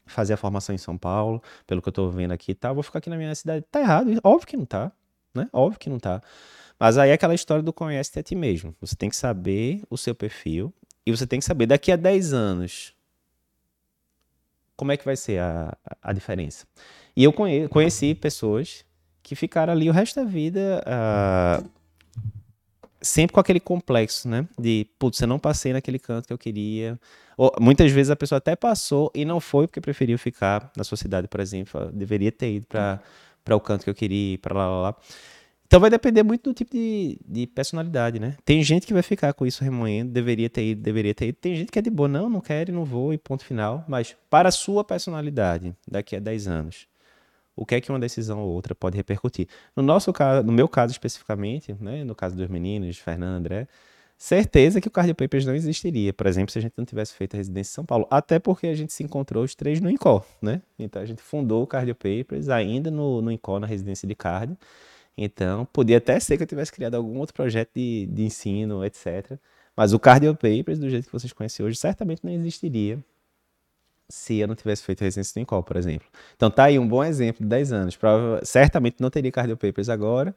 fazer 0.07 0.33
a 0.33 0.37
formação 0.37 0.75
em 0.75 0.79
São 0.79 0.99
Paulo, 0.99 1.41
pelo 1.69 1.81
que 1.81 1.89
eu 1.89 1.93
tô 1.93 2.11
vendo 2.11 2.33
aqui 2.33 2.51
e 2.51 2.55
tá, 2.55 2.73
vou 2.73 2.83
ficar 2.83 2.99
aqui 2.99 3.09
na 3.09 3.17
minha 3.17 3.33
cidade. 3.37 3.65
Tá 3.71 3.79
errado, 3.79 4.11
óbvio 4.25 4.49
que 4.49 4.57
não 4.57 4.67
tá, 4.67 4.91
né? 5.33 5.49
Óbvio 5.53 5.79
que 5.79 5.89
não 5.89 6.01
tá. 6.01 6.21
Mas 6.81 6.99
aí 6.99 7.11
é 7.11 7.13
aquela 7.13 7.35
história 7.35 7.63
do 7.63 7.73
conhece-te 7.73 8.19
a 8.19 8.23
ti 8.25 8.35
mesmo. 8.35 8.75
Você 8.81 8.97
tem 8.97 9.09
que 9.09 9.17
saber 9.17 9.85
o 9.89 9.97
seu 9.97 10.13
perfil 10.13 10.75
e 11.07 11.11
você 11.11 11.27
tem 11.27 11.39
que 11.39 11.45
saber 11.45 11.67
daqui 11.67 11.93
a 11.93 11.97
10 11.97 12.33
anos 12.33 12.93
como 14.77 14.93
é 14.93 14.97
que 14.97 15.05
vai 15.05 15.17
ser 15.17 15.41
a, 15.41 15.77
a 16.03 16.13
diferença. 16.13 16.67
E 17.17 17.25
eu 17.25 17.33
conheci 17.33 18.15
pessoas 18.15 18.85
que 19.23 19.35
ficaram 19.35 19.73
ali 19.73 19.89
o 19.89 19.93
resto 19.93 20.17
da 20.17 20.25
vida 20.25 20.85
uh, 20.87 21.71
sempre 23.01 23.33
com 23.33 23.41
aquele 23.41 23.61
complexo, 23.61 24.29
né? 24.29 24.47
De, 24.59 24.87
putz, 24.99 25.21
eu 25.21 25.29
não 25.29 25.39
passei 25.39 25.73
naquele 25.73 25.99
canto 25.99 26.27
que 26.27 26.33
eu 26.33 26.39
queria. 26.39 27.01
Ou, 27.37 27.55
muitas 27.59 27.91
vezes 27.91 28.11
a 28.11 28.17
pessoa 28.17 28.37
até 28.37 28.55
passou 28.55 29.11
e 29.15 29.25
não 29.25 29.41
foi 29.41 29.67
porque 29.67 29.81
preferiu 29.81 30.19
ficar 30.19 30.71
na 30.77 30.85
sua 30.85 30.97
cidade, 30.97 31.27
por 31.27 31.41
exemplo. 31.41 31.91
Deveria 31.93 32.31
ter 32.31 32.53
ido 32.57 32.67
para 32.67 33.57
o 33.57 33.61
canto 33.61 33.85
que 33.85 33.91
eu 33.91 33.95
queria 33.95 34.39
para 34.39 34.55
lá, 34.55 34.69
lá, 34.69 34.83
lá. 34.83 34.97
Então 35.67 35.81
vai 35.81 35.91
depender 35.91 36.23
muito 36.23 36.51
do 36.51 36.55
tipo 36.55 36.71
de, 36.71 37.19
de 37.27 37.47
personalidade, 37.49 38.21
né? 38.21 38.37
Tem 38.45 38.63
gente 38.63 38.87
que 38.87 38.93
vai 38.93 39.03
ficar 39.03 39.33
com 39.35 39.45
isso 39.45 39.65
remoendo, 39.65 40.13
deveria 40.13 40.49
ter 40.49 40.65
ido, 40.65 40.81
deveria 40.81 41.13
ter 41.13 41.27
ido. 41.29 41.39
Tem 41.41 41.57
gente 41.57 41.73
que 41.73 41.79
é 41.79 41.83
de 41.83 41.91
boa, 41.91 42.09
não, 42.09 42.29
não 42.29 42.41
quero, 42.41 42.73
não 42.73 42.85
vou 42.85 43.13
e 43.13 43.19
ponto 43.19 43.45
final. 43.45 43.85
Mas 43.89 44.17
para 44.31 44.49
a 44.49 44.53
sua 44.53 44.85
personalidade, 44.85 45.75
daqui 45.87 46.15
a 46.15 46.21
10 46.21 46.47
anos, 46.47 46.87
o 47.57 47.67
que 47.67 47.75
é 47.75 47.81
que 47.81 47.91
uma 47.91 47.99
decisão 47.99 48.39
ou 48.41 48.51
outra 48.51 48.75
pode 48.77 48.97
repercutir. 48.97 49.49
No 49.75 49.83
nosso 49.83 50.13
caso, 50.13 50.47
no 50.47 50.53
meu 50.53 50.69
caso 50.69 50.93
especificamente, 50.93 51.75
né, 51.81 52.05
no 52.05 52.15
caso 52.15 52.37
dos 52.37 52.49
meninos, 52.49 52.99
Fernando, 52.99 53.39
André, 53.39 53.67
certeza 54.17 54.81
que 54.81 54.87
o 54.87 54.91
Cardio 54.91 55.15
Papers 55.17 55.45
não 55.45 55.55
existiria, 55.55 56.13
por 56.13 56.27
exemplo, 56.27 56.53
se 56.53 56.59
a 56.59 56.63
gente 56.63 56.75
não 56.77 56.85
tivesse 56.85 57.13
feito 57.15 57.35
a 57.35 57.39
residência 57.39 57.73
em 57.73 57.75
São 57.75 57.85
Paulo, 57.85 58.07
até 58.11 58.39
porque 58.39 58.69
a 58.69 58.75
gente 58.75 58.93
se 58.93 59.03
encontrou 59.03 59.43
os 59.43 59.55
três 59.55 59.81
no 59.81 59.91
INCO, 59.91 60.25
né? 60.41 60.63
Então 60.79 61.03
a 61.03 61.05
gente 61.05 61.21
fundou 61.23 61.63
o 61.63 61.67
Cardio 61.67 61.95
Papers 61.95 62.49
ainda 62.49 62.91
no, 62.91 63.21
no 63.21 63.33
INCO, 63.33 63.59
na 63.59 63.67
residência 63.67 64.07
de 64.07 64.15
cardio. 64.15 64.57
Então, 65.17 65.65
podia 65.73 65.99
até 65.99 66.21
ser 66.21 66.37
que 66.37 66.43
eu 66.43 66.47
tivesse 66.47 66.71
criado 66.71 66.95
algum 66.95 67.19
outro 67.19 67.35
projeto 67.35 67.71
de, 67.75 68.07
de 68.07 68.25
ensino, 68.25 68.85
etc. 68.85 69.39
Mas 69.77 69.93
o 69.93 69.99
Cardio 69.99 70.35
Papers, 70.35 70.79
do 70.79 70.91
jeito 70.91 71.07
que 71.07 71.13
vocês 71.13 71.33
conhecem 71.33 71.65
hoje, 71.65 71.77
certamente 71.77 72.25
não 72.25 72.33
existiria 72.33 73.03
se 74.09 74.39
eu 74.39 74.47
não 74.47 74.55
tivesse 74.55 74.83
feito 74.83 75.01
residência 75.03 75.33
no 75.37 75.43
INCOL, 75.43 75.63
por 75.63 75.77
exemplo. 75.77 76.07
Então 76.37 76.51
tá 76.51 76.65
aí 76.65 76.79
um 76.79 76.87
bom 76.87 77.03
exemplo 77.03 77.43
de 77.43 77.49
10 77.49 77.73
anos. 77.73 77.97
Prova, 77.97 78.41
certamente 78.45 78.97
não 79.01 79.11
teria 79.11 79.33
cardio 79.33 79.57
papers 79.57 79.89
agora. 79.89 80.35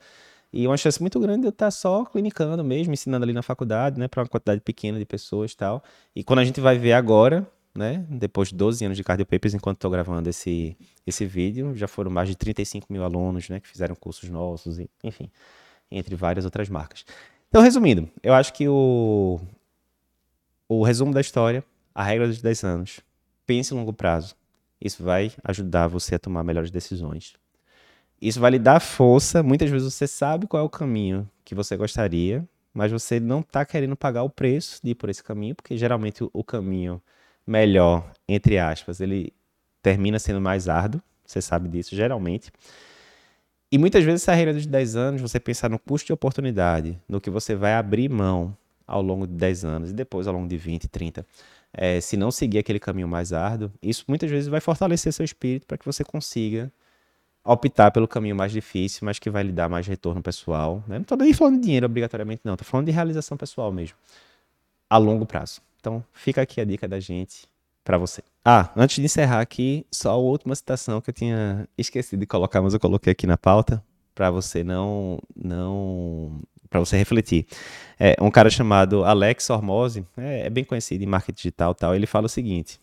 E 0.52 0.66
uma 0.66 0.78
chance 0.78 1.00
muito 1.00 1.20
grande 1.20 1.42
de 1.42 1.48
eu 1.48 1.52
estar 1.52 1.70
só 1.70 2.04
clinicando 2.06 2.64
mesmo, 2.64 2.94
ensinando 2.94 3.24
ali 3.24 3.34
na 3.34 3.44
faculdade, 3.44 4.00
né, 4.00 4.08
para 4.08 4.24
uma 4.24 4.28
quantidade 4.28 4.62
pequena 4.62 4.98
de 4.98 5.06
pessoas 5.06 5.52
e 5.52 5.58
tal. 5.58 5.84
E 6.16 6.24
quando 6.24 6.40
a 6.40 6.46
gente 6.46 6.60
vai 6.60 6.78
ver 6.78 6.94
agora, 6.94 7.48
né? 7.80 8.06
Depois 8.10 8.50
de 8.50 8.56
12 8.56 8.84
anos 8.86 8.98
de 8.98 9.04
Cardio 9.04 9.26
Papers, 9.26 9.54
enquanto 9.54 9.78
estou 9.78 9.90
gravando 9.90 10.30
esse, 10.30 10.78
esse 11.08 11.26
vídeo, 11.26 11.76
já 11.76 11.88
foram 11.88 12.12
mais 12.12 12.28
de 12.28 12.36
35 12.36 12.92
mil 12.92 13.04
alunos, 13.04 13.50
né? 13.50 13.60
Que 13.60 13.68
fizeram 13.68 13.96
cursos 13.96 14.30
nossos, 14.30 14.78
e, 14.78 14.90
enfim, 15.04 15.32
entre 15.90 16.16
várias 16.16 16.46
outras 16.46 16.70
marcas. 16.70 17.06
Então, 17.48 17.62
resumindo, 17.62 18.10
eu 18.22 18.34
acho 18.34 18.54
que 18.54 18.68
o, 18.68 19.40
o 20.68 20.84
resumo 20.84 21.14
da 21.14 21.22
história, 21.22 21.64
a 21.96 22.04
regra 22.04 22.28
dos 22.28 22.42
10 22.42 22.64
anos, 22.64 23.00
pense 23.48 23.74
em 23.74 23.78
longo 23.78 23.94
prazo. 23.94 24.36
Isso 24.80 25.02
vai 25.02 25.32
ajudar 25.44 25.88
você 25.88 26.16
a 26.16 26.20
tomar 26.20 26.44
melhores 26.44 26.70
decisões. 26.70 27.34
Isso 28.22 28.40
vai 28.40 28.52
lhe 28.52 28.60
dar 28.60 28.80
força. 28.80 29.42
Muitas 29.42 29.70
vezes 29.70 29.94
você 29.94 30.06
sabe 30.06 30.48
qual 30.48 30.62
é 30.62 30.66
o 30.66 30.70
caminho 30.70 31.30
que 31.44 31.56
você 31.56 31.76
gostaria, 31.78 32.48
mas 32.74 32.92
você 32.92 33.20
não 33.20 33.40
está 33.40 33.66
querendo 33.66 33.96
pagar 33.96 34.24
o 34.24 34.30
preço 34.30 34.80
de 34.84 34.92
ir 34.92 34.96
por 34.96 35.10
esse 35.10 35.24
caminho, 35.24 35.56
porque 35.56 35.78
geralmente 35.78 36.24
o, 36.32 36.44
caminho 36.44 37.02
melhor, 37.46 38.12
entre 38.28 38.58
aspas, 38.58 39.00
ele 39.02 39.34
termina 39.82 40.20
sendo 40.20 40.42
mais 40.42 40.68
árduo, 40.68 41.02
você 41.26 41.42
sabe 41.42 41.70
disso, 41.70 41.96
geralmente. 41.96 42.52
E 43.72 43.78
muitas 43.78 44.04
vezes 44.04 44.24
essa 44.24 44.34
regra 44.34 44.54
dos 44.54 44.66
10 44.66 44.96
anos, 44.96 45.22
você 45.22 45.40
pensar 45.40 45.70
no 45.70 45.78
custo 45.78 46.08
de 46.08 46.14
oportunidade, 46.14 47.00
no 47.08 47.22
que 47.22 47.30
você 47.30 47.56
vai 47.56 47.74
abrir 47.74 48.10
mão 48.10 48.56
ao 48.88 49.02
longo 49.02 49.28
de 49.28 49.34
10 49.34 49.66
anos 49.66 49.90
e 49.92 49.94
depois 49.94 50.28
ao 50.28 50.34
longo 50.34 50.48
de 50.48 50.58
20, 50.58 50.88
30, 50.88 51.26
é, 51.72 52.02
se 52.02 52.18
não 52.18 52.32
seguir 52.32 52.58
aquele 52.58 52.80
caminho 52.80 53.08
mais 53.08 53.32
árduo, 53.32 53.72
isso 53.82 54.04
muitas 54.08 54.30
vezes 54.30 54.48
vai 54.48 54.60
fortalecer 54.60 55.14
seu 55.14 55.24
espírito 55.24 55.68
para 55.68 55.78
que 55.78 55.86
você 55.86 56.04
consiga 56.04 56.72
optar 57.44 57.92
pelo 57.92 58.08
caminho 58.08 58.36
mais 58.36 58.52
difícil, 58.52 59.02
mas 59.06 59.20
que 59.20 59.30
vai 59.30 59.44
lhe 59.44 59.52
dar 59.52 59.70
mais 59.70 59.86
retorno 59.88 60.22
pessoal. 60.22 60.84
Né? 60.88 60.96
Não 60.96 61.04
estou 61.04 61.18
nem 61.18 61.34
falando 61.34 61.58
de 61.58 61.62
dinheiro 61.62 61.86
obrigatoriamente, 61.86 62.42
não. 62.44 62.54
Estou 62.54 62.68
falando 62.68 62.88
de 62.88 62.92
realização 62.92 63.38
pessoal 63.38 63.72
mesmo, 63.72 63.96
a 64.90 64.98
longo 64.98 65.26
prazo. 65.26 65.62
Então, 65.80 66.04
fica 66.14 66.42
aqui 66.42 66.60
a 66.60 66.66
dica 66.66 66.88
da 66.88 67.00
gente 67.00 67.48
para 67.84 67.98
você. 67.98 68.22
Ah, 68.44 68.70
antes 68.76 68.98
de 68.98 69.04
encerrar 69.04 69.42
aqui, 69.42 69.86
só 69.92 70.12
a 70.12 70.16
última 70.18 70.56
citação 70.56 71.02
que 71.02 71.10
eu 71.10 71.14
tinha 71.14 71.68
esquecido 71.78 72.20
de 72.20 72.28
colocar, 72.28 72.62
mas 72.62 72.74
eu 72.74 72.80
coloquei 72.80 73.12
aqui 73.12 73.26
na 73.26 73.38
pauta 73.38 73.84
para 74.14 74.30
você 74.30 74.64
não 74.64 75.20
não 75.36 76.42
para 76.70 76.80
você 76.80 76.98
refletir. 76.98 77.48
É, 78.00 78.16
um 78.22 78.30
cara 78.30 78.50
chamado 78.50 79.04
Alex 79.04 79.50
Hormozzi, 79.50 80.06
é, 80.16 80.46
é 80.46 80.50
bem 80.50 80.64
conhecido 80.64 81.04
em 81.04 81.08
marketing 81.08 81.36
digital, 81.38 81.74
tal. 81.74 81.96
Ele 81.96 82.06
fala 82.06 82.28
o 82.28 82.30
seguinte: 82.30 82.80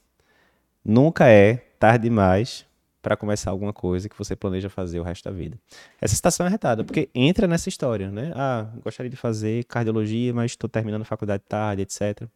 nunca 0.85 1.29
é 1.29 1.57
tarde 1.79 2.05
demais 2.05 2.67
para 3.01 3.17
começar 3.17 3.53
alguma 3.53 3.73
coisa 3.73 4.09
que 4.09 4.19
você 4.19 4.35
planeja 4.35 4.69
fazer 4.69 4.99
o 4.99 5.05
resto 5.05 5.25
da 5.27 5.31
vida. 5.31 5.57
Essa 6.01 6.17
citação 6.17 6.45
é 6.47 6.49
retada, 6.49 6.83
porque 6.83 7.09
entra 7.15 7.47
nessa 7.47 7.69
história, 7.69 8.11
né? 8.11 8.33
Ah, 8.35 8.67
gostaria 8.83 9.09
de 9.09 9.17
fazer 9.17 9.63
cardiologia, 9.65 10.35
mas 10.35 10.51
estou 10.51 10.69
terminando 10.69 11.03
a 11.03 11.05
faculdade 11.05 11.45
tarde, 11.49 11.83
etc. 11.83 12.29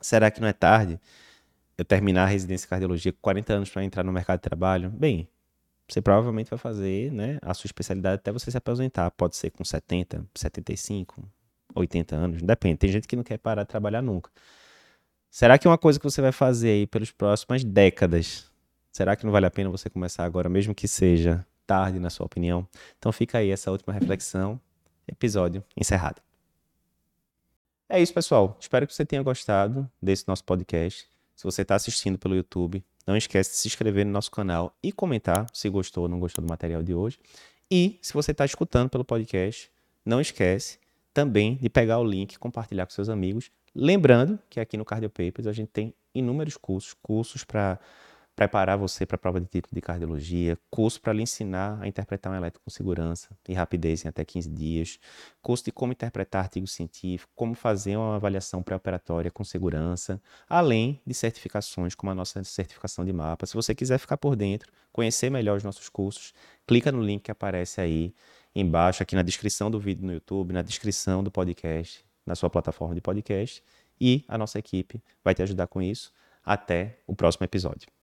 Será 0.00 0.30
que 0.30 0.40
não 0.40 0.48
é 0.48 0.52
tarde 0.52 1.00
eu 1.76 1.84
terminar 1.84 2.24
a 2.24 2.26
residência 2.26 2.66
de 2.66 2.68
cardiologia 2.70 3.12
com 3.12 3.18
40 3.20 3.52
anos 3.52 3.70
para 3.70 3.84
entrar 3.84 4.02
no 4.04 4.12
mercado 4.12 4.38
de 4.38 4.42
trabalho? 4.42 4.90
Bem, 4.90 5.28
você 5.88 6.00
provavelmente 6.00 6.50
vai 6.50 6.58
fazer 6.58 7.12
né, 7.12 7.38
a 7.42 7.54
sua 7.54 7.68
especialidade 7.68 8.16
até 8.16 8.32
você 8.32 8.50
se 8.50 8.56
aposentar. 8.56 9.10
Pode 9.12 9.36
ser 9.36 9.50
com 9.50 9.64
70, 9.64 10.24
75, 10.34 11.22
80 11.74 12.16
anos, 12.16 12.42
depende. 12.42 12.78
Tem 12.78 12.90
gente 12.90 13.08
que 13.08 13.16
não 13.16 13.22
quer 13.22 13.38
parar 13.38 13.62
de 13.62 13.68
trabalhar 13.68 14.02
nunca. 14.02 14.30
Será 15.30 15.58
que 15.58 15.66
é 15.66 15.70
uma 15.70 15.78
coisa 15.78 15.98
que 15.98 16.04
você 16.04 16.20
vai 16.20 16.32
fazer 16.32 16.70
aí 16.70 16.86
pelas 16.86 17.10
próximas 17.10 17.62
décadas 17.62 18.48
Será 18.98 19.14
que 19.14 19.24
não 19.24 19.30
vale 19.30 19.46
a 19.46 19.50
pena 19.50 19.70
você 19.70 19.88
começar 19.88 20.24
agora, 20.24 20.48
mesmo 20.48 20.74
que 20.74 20.88
seja 20.88 21.46
tarde, 21.64 22.00
na 22.00 22.10
sua 22.10 22.26
opinião? 22.26 22.66
Então 22.98 23.12
fica 23.12 23.38
aí 23.38 23.50
essa 23.50 23.70
última 23.70 23.92
reflexão. 23.92 24.60
Episódio 25.06 25.62
encerrado. 25.76 26.27
É 27.90 28.00
isso, 28.02 28.12
pessoal. 28.12 28.54
Espero 28.60 28.86
que 28.86 28.94
você 28.94 29.02
tenha 29.02 29.22
gostado 29.22 29.90
desse 30.00 30.28
nosso 30.28 30.44
podcast. 30.44 31.08
Se 31.34 31.44
você 31.44 31.62
está 31.62 31.74
assistindo 31.74 32.18
pelo 32.18 32.36
YouTube, 32.36 32.84
não 33.06 33.16
esquece 33.16 33.52
de 33.52 33.56
se 33.56 33.68
inscrever 33.68 34.04
no 34.04 34.12
nosso 34.12 34.30
canal 34.30 34.76
e 34.82 34.92
comentar 34.92 35.46
se 35.54 35.70
gostou 35.70 36.02
ou 36.02 36.08
não 36.08 36.20
gostou 36.20 36.44
do 36.44 36.50
material 36.50 36.82
de 36.82 36.92
hoje. 36.92 37.18
E 37.70 37.98
se 38.02 38.12
você 38.12 38.32
está 38.32 38.44
escutando 38.44 38.90
pelo 38.90 39.06
podcast, 39.06 39.70
não 40.04 40.20
esquece 40.20 40.78
também 41.14 41.54
de 41.56 41.70
pegar 41.70 41.98
o 41.98 42.04
link 42.04 42.34
e 42.34 42.38
compartilhar 42.38 42.84
com 42.84 42.92
seus 42.92 43.08
amigos. 43.08 43.50
Lembrando 43.74 44.38
que 44.50 44.60
aqui 44.60 44.76
no 44.76 44.84
Cardio 44.84 45.08
Papers 45.08 45.46
a 45.46 45.52
gente 45.54 45.68
tem 45.68 45.94
inúmeros 46.14 46.58
cursos, 46.58 46.94
cursos 47.02 47.42
para 47.42 47.78
preparar 48.38 48.78
você 48.78 49.04
para 49.04 49.16
a 49.16 49.18
prova 49.18 49.40
de 49.40 49.46
título 49.46 49.74
de 49.74 49.80
cardiologia, 49.80 50.56
curso 50.70 51.00
para 51.00 51.12
lhe 51.12 51.20
ensinar 51.20 51.76
a 51.82 51.88
interpretar 51.88 52.32
um 52.32 52.36
eletro 52.36 52.60
com 52.64 52.70
segurança 52.70 53.36
e 53.48 53.52
rapidez 53.52 54.04
em 54.04 54.08
até 54.08 54.24
15 54.24 54.48
dias, 54.48 55.00
curso 55.42 55.64
de 55.64 55.72
como 55.72 55.92
interpretar 55.92 56.44
artigos 56.44 56.70
científicos, 56.70 57.32
como 57.34 57.56
fazer 57.56 57.96
uma 57.96 58.14
avaliação 58.14 58.62
pré-operatória 58.62 59.28
com 59.28 59.42
segurança, 59.42 60.22
além 60.48 61.00
de 61.04 61.14
certificações 61.14 61.96
como 61.96 62.12
a 62.12 62.14
nossa 62.14 62.44
certificação 62.44 63.04
de 63.04 63.12
mapa. 63.12 63.44
Se 63.44 63.54
você 63.54 63.74
quiser 63.74 63.98
ficar 63.98 64.16
por 64.16 64.36
dentro, 64.36 64.72
conhecer 64.92 65.30
melhor 65.30 65.56
os 65.56 65.64
nossos 65.64 65.88
cursos, 65.88 66.32
clica 66.64 66.92
no 66.92 67.02
link 67.02 67.22
que 67.22 67.32
aparece 67.32 67.80
aí 67.80 68.14
embaixo, 68.54 69.02
aqui 69.02 69.16
na 69.16 69.22
descrição 69.22 69.68
do 69.68 69.80
vídeo 69.80 70.06
no 70.06 70.12
YouTube, 70.12 70.52
na 70.52 70.62
descrição 70.62 71.24
do 71.24 71.30
podcast, 71.32 72.04
na 72.24 72.36
sua 72.36 72.48
plataforma 72.48 72.94
de 72.94 73.00
podcast, 73.00 73.64
e 74.00 74.24
a 74.28 74.38
nossa 74.38 74.60
equipe 74.60 75.02
vai 75.24 75.34
te 75.34 75.42
ajudar 75.42 75.66
com 75.66 75.82
isso. 75.82 76.12
Até 76.44 77.00
o 77.04 77.16
próximo 77.16 77.44
episódio. 77.44 77.88